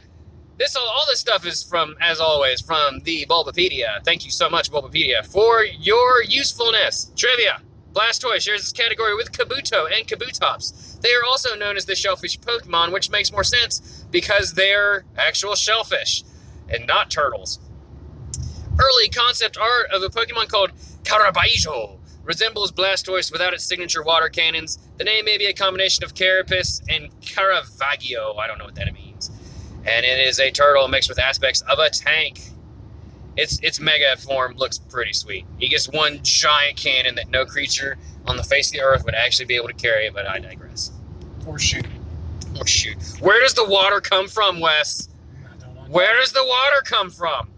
This 0.57 0.75
all, 0.75 0.87
all 0.87 1.05
this 1.07 1.19
stuff 1.21 1.45
is 1.45 1.63
from, 1.63 1.95
as 2.01 2.19
always, 2.19 2.59
from 2.59 2.99
the 3.01 3.25
Bulbapedia. 3.29 4.03
Thank 4.03 4.25
you 4.25 4.31
so 4.31 4.49
much, 4.49 4.69
Bulbapedia, 4.71 5.25
for 5.25 5.63
your 5.63 6.21
usefulness. 6.23 7.11
Trivia. 7.15 7.61
Blastoise 7.93 8.41
shares 8.41 8.61
this 8.61 8.71
category 8.71 9.15
with 9.15 9.31
Kabuto 9.31 9.85
and 9.91 10.07
Kabutops. 10.07 11.01
They 11.01 11.13
are 11.13 11.23
also 11.25 11.55
known 11.55 11.75
as 11.77 11.85
the 11.85 11.95
shellfish 11.95 12.39
Pokemon, 12.39 12.91
which 12.91 13.09
makes 13.09 13.31
more 13.31 13.43
sense 13.43 14.05
because 14.11 14.53
they're 14.53 15.05
actual 15.17 15.55
shellfish 15.55 16.23
and 16.69 16.85
not 16.85 17.09
turtles. 17.09 17.59
Early 18.79 19.09
concept 19.09 19.57
art 19.57 19.91
of 19.91 20.03
a 20.03 20.09
Pokemon 20.09 20.49
called 20.49 20.71
Carabaijo 21.03 21.99
resembles 22.23 22.71
Blastoise 22.71 23.31
without 23.31 23.53
its 23.53 23.63
signature 23.63 24.03
water 24.03 24.29
cannons. 24.29 24.77
The 24.97 25.03
name 25.03 25.25
may 25.25 25.37
be 25.37 25.47
a 25.47 25.53
combination 25.53 26.03
of 26.03 26.13
Carapace 26.13 26.81
and 26.87 27.09
Caravaggio. 27.21 28.35
I 28.35 28.45
don't 28.45 28.59
know 28.59 28.65
what 28.65 28.75
that 28.75 28.93
means. 28.93 29.31
And 29.85 30.05
it 30.05 30.19
is 30.19 30.39
a 30.39 30.51
turtle 30.51 30.87
mixed 30.87 31.09
with 31.09 31.17
aspects 31.17 31.61
of 31.61 31.79
a 31.79 31.89
tank. 31.89 32.48
Its 33.37 33.59
its 33.61 33.79
mega 33.79 34.17
form 34.17 34.55
looks 34.57 34.77
pretty 34.77 35.13
sweet. 35.13 35.45
He 35.57 35.69
gets 35.69 35.87
one 35.87 36.19
giant 36.23 36.77
cannon 36.77 37.15
that 37.15 37.29
no 37.29 37.45
creature 37.45 37.97
on 38.25 38.37
the 38.37 38.43
face 38.43 38.67
of 38.69 38.73
the 38.73 38.81
earth 38.81 39.05
would 39.05 39.15
actually 39.15 39.45
be 39.45 39.55
able 39.55 39.67
to 39.69 39.73
carry, 39.73 40.09
but 40.09 40.27
I 40.27 40.39
digress. 40.39 40.91
Or 41.47 41.57
shoot. 41.57 41.85
Or 42.59 42.65
shoot. 42.67 42.97
Where 43.21 43.39
does 43.39 43.53
the 43.53 43.65
water 43.65 44.01
come 44.01 44.27
from, 44.27 44.59
Wes? 44.59 45.07
I 45.45 45.55
don't 45.63 45.73
know. 45.75 45.81
Where 45.87 46.17
does 46.17 46.33
the 46.33 46.43
water 46.43 46.81
come 46.83 47.09
from? 47.09 47.49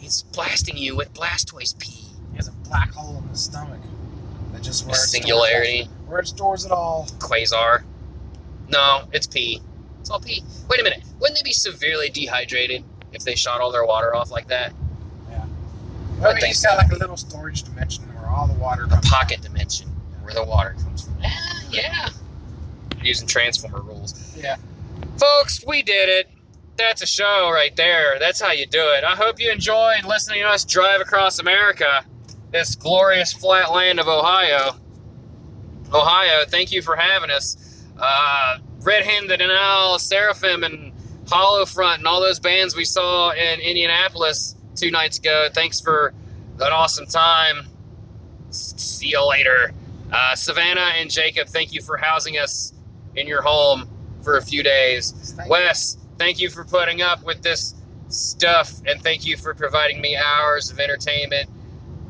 It's 0.00 0.22
blasting 0.22 0.76
you 0.76 0.94
with 0.94 1.12
Blastoise 1.14 1.76
pee. 1.78 2.04
He 2.30 2.36
has 2.36 2.48
a 2.48 2.52
black 2.52 2.90
hole 2.92 3.18
in 3.18 3.28
his 3.28 3.42
stomach. 3.44 3.80
That 4.52 4.62
just 4.62 4.84
where 4.84 4.92
it 4.94 4.98
stores 4.98 5.10
Singularity. 5.10 5.78
it- 5.80 5.88
Where 6.06 6.20
it 6.20 6.28
stores 6.28 6.64
it 6.64 6.70
all. 6.72 7.06
Quasar. 7.18 7.82
No, 8.68 9.08
it's 9.12 9.26
pee. 9.26 9.60
It's 10.00 10.10
all 10.10 10.20
pee. 10.20 10.42
Wait 10.68 10.80
a 10.80 10.82
minute. 10.82 11.02
Wouldn't 11.20 11.38
they 11.38 11.42
be 11.42 11.52
severely 11.52 12.10
dehydrated 12.10 12.84
if 13.12 13.24
they 13.24 13.34
shot 13.34 13.60
all 13.60 13.72
their 13.72 13.84
water 13.84 14.14
off 14.14 14.30
like 14.30 14.48
that? 14.48 14.72
I 16.20 16.30
I 16.30 16.32
mean, 16.32 16.40
think 16.40 16.46
he's 16.48 16.62
got 16.62 16.78
like 16.78 16.90
a 16.92 16.96
little 16.96 17.16
storage 17.16 17.62
dimension 17.62 18.04
where 18.14 18.26
all 18.28 18.46
the 18.46 18.54
water 18.54 18.84
A 18.84 18.88
comes 18.88 19.08
from. 19.08 19.18
pocket 19.18 19.40
dimension 19.42 19.88
where 20.22 20.34
the 20.34 20.44
water 20.44 20.74
comes 20.82 21.02
from. 21.04 21.14
Ah, 21.24 21.62
yeah. 21.70 22.08
Using 23.02 23.26
transformer 23.28 23.80
rules. 23.80 24.36
Yeah. 24.36 24.56
Folks, 25.18 25.64
we 25.66 25.82
did 25.82 26.08
it. 26.08 26.30
That's 26.76 27.02
a 27.02 27.06
show 27.06 27.50
right 27.52 27.74
there. 27.76 28.18
That's 28.18 28.40
how 28.40 28.52
you 28.52 28.66
do 28.66 28.80
it. 28.96 29.04
I 29.04 29.14
hope 29.16 29.40
you 29.40 29.50
enjoyed 29.50 30.04
listening 30.04 30.42
to 30.42 30.48
us 30.48 30.64
drive 30.64 31.00
across 31.00 31.38
America, 31.38 32.04
this 32.52 32.74
glorious 32.76 33.32
flat 33.32 33.72
land 33.72 33.98
of 34.00 34.06
Ohio. 34.08 34.76
Ohio, 35.92 36.44
thank 36.46 36.70
you 36.72 36.82
for 36.82 36.96
having 36.96 37.30
us. 37.30 37.84
Uh, 37.98 38.58
Red 38.80 39.04
Handed 39.04 39.38
Denial, 39.38 39.98
Seraphim, 39.98 40.62
and 40.62 40.92
Hollow 41.28 41.64
Front, 41.64 41.98
and 41.98 42.06
all 42.06 42.20
those 42.20 42.38
bands 42.38 42.76
we 42.76 42.84
saw 42.84 43.30
in 43.32 43.60
Indianapolis 43.60 44.54
two 44.78 44.90
nights 44.90 45.18
ago. 45.18 45.48
Thanks 45.52 45.80
for 45.80 46.12
an 46.60 46.72
awesome 46.72 47.06
time. 47.06 47.66
See 48.50 49.08
you 49.08 49.26
later. 49.28 49.72
Uh, 50.12 50.34
Savannah 50.34 50.92
and 50.96 51.10
Jacob, 51.10 51.48
thank 51.48 51.72
you 51.72 51.82
for 51.82 51.96
housing 51.98 52.38
us 52.38 52.72
in 53.16 53.26
your 53.26 53.42
home 53.42 53.88
for 54.22 54.36
a 54.38 54.42
few 54.42 54.62
days. 54.62 55.12
Thank 55.36 55.50
Wes, 55.50 55.98
thank 56.18 56.40
you 56.40 56.48
for 56.48 56.64
putting 56.64 57.02
up 57.02 57.22
with 57.24 57.42
this 57.42 57.74
stuff, 58.08 58.72
and 58.86 59.02
thank 59.02 59.26
you 59.26 59.36
for 59.36 59.52
providing 59.54 60.00
me 60.00 60.16
hours 60.16 60.70
of 60.70 60.80
entertainment 60.80 61.50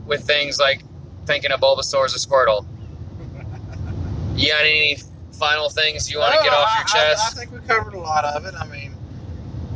with 0.07 0.25
things 0.27 0.59
like 0.61 0.83
thinking 1.27 1.51
of 1.51 1.61
Bulbasaur's 1.61 2.15
a 2.15 2.29
Squirtle. 2.29 2.65
You 4.37 4.53
got 4.53 4.61
any 4.61 4.97
final 5.33 5.69
things 5.69 6.09
you 6.13 6.21
want 6.21 6.33
to 6.37 6.43
get 6.45 6.53
off 6.53 6.69
I- 6.73 6.79
your 6.79 6.87
chest? 6.87 7.37
I, 7.37 7.41
I 7.43 7.45
think 7.45 7.51
we 7.51 7.67
covered 7.67 7.95
a 7.95 7.99
lot 7.99 8.25
of 8.25 8.45
it. 8.47 8.55
I 8.55 8.65
mean, 8.69 8.95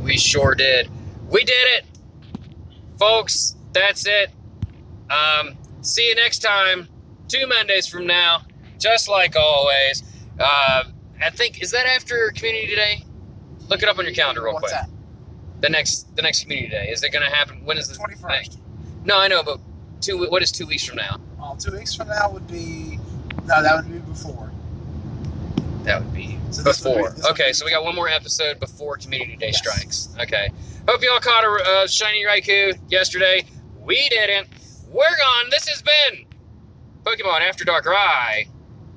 We 0.01 0.17
sure 0.17 0.55
did. 0.55 0.89
We 1.29 1.43
did 1.43 1.67
it, 1.77 1.85
folks. 2.97 3.55
That's 3.73 4.05
it. 4.07 4.29
Um, 5.09 5.57
see 5.81 6.07
you 6.09 6.15
next 6.15 6.39
time, 6.39 6.87
two 7.27 7.45
Mondays 7.47 7.87
from 7.87 8.05
now, 8.07 8.41
just 8.79 9.09
like 9.09 9.35
always. 9.35 10.03
Uh, 10.39 10.85
I 11.21 11.29
think 11.29 11.61
is 11.61 11.71
that 11.71 11.85
after 11.85 12.31
Community 12.35 12.75
Day? 12.75 13.03
Look 13.69 13.81
it 13.83 13.89
up 13.89 13.97
on 13.97 14.05
your 14.05 14.13
calendar 14.13 14.43
real 14.43 14.53
what's 14.53 14.71
quick. 14.71 14.73
that? 14.73 14.89
The 15.61 15.69
next, 15.69 16.15
the 16.15 16.21
next 16.21 16.41
Community 16.43 16.69
Day 16.69 16.89
is 16.89 17.03
it 17.03 17.11
going 17.11 17.23
to 17.23 17.33
happen? 17.33 17.63
When 17.63 17.77
is 17.77 17.87
the 17.87 17.95
Twenty 17.95 18.15
first. 18.15 18.59
No, 19.05 19.17
I 19.17 19.27
know, 19.27 19.43
but 19.43 19.59
two. 20.01 20.17
What 20.29 20.41
is 20.43 20.51
two 20.51 20.65
weeks 20.65 20.83
from 20.85 20.97
now? 20.97 21.19
Oh, 21.41 21.55
two 21.59 21.71
weeks 21.71 21.95
from 21.95 22.07
now 22.09 22.29
would 22.31 22.47
be. 22.47 22.99
No, 23.45 23.61
that 23.61 23.75
would 23.75 23.91
be 23.91 23.99
before. 23.99 24.51
That 25.83 26.01
would 26.01 26.13
be 26.13 26.37
So 26.51 26.61
this 26.63 26.83
would 26.83 26.91
be- 26.95 27.01
before. 27.01 27.13
would 27.15 27.25
okay, 27.31 27.49
be 27.49 27.53
so 27.53 27.65
we 27.65 27.71
got 27.71 27.83
one 27.83 27.95
more 27.95 28.07
episode 28.07 28.59
before 28.59 28.97
Community 28.97 29.35
Day 29.35 29.47
Yes. 29.47 29.57
strikes. 29.57 30.09
Okay. 30.19 30.49
Hope 30.87 31.01
you 31.01 31.09
all 31.09 31.19
caught 31.21 31.45
a 31.45 31.63
uh, 31.63 31.87
shiny 31.87 32.25
Raikou 32.25 32.77
yesterday. 32.91 33.45
We 33.79 34.09
didn't. 34.09 34.49
We're 34.89 35.17
gone. 35.17 35.49
This 35.49 35.67
has 35.69 35.81
been 35.81 36.25
Pokemon 37.03 37.39
After 37.41 37.63
Dark 37.63 37.85
Rye. 37.85 38.47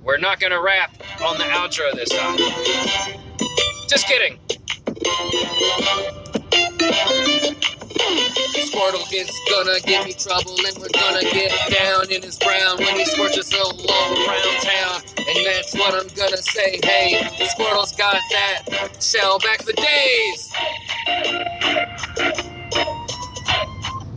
We're 0.03 0.19
not 0.19 0.41
going 0.41 0.51
to 0.51 0.61
rap 0.61 0.97
on 1.25 1.39
the 1.39 1.45
outro 1.45 1.93
this 1.95 2.09
time. 2.09 2.39
Just 3.89 4.09
kidding. 4.09 4.39
Squirtle 8.67 9.13
is 9.13 9.41
gonna 9.51 9.81
give 9.81 10.07
me 10.07 10.13
trouble, 10.13 10.57
and 10.67 10.79
we're 10.79 10.89
gonna 10.89 11.23
get 11.23 11.53
down 11.71 12.11
in 12.11 12.23
his 12.23 12.39
brown 12.39 12.79
when 12.79 12.97
he 12.97 13.05
scorches 13.05 13.53
all 13.55 13.73
around 13.73 14.63
town. 14.63 15.03
And 15.19 15.47
that's 15.47 15.75
what 15.75 15.95
I'm 15.95 16.09
gonna 16.15 16.37
say. 16.37 16.79
Hey, 16.83 17.29
Squirtle's 17.57 17.93
got 17.93 18.21
that 18.31 18.97
shell 19.01 19.39
back 19.41 19.63
for 19.63 19.73
days. 19.73 20.53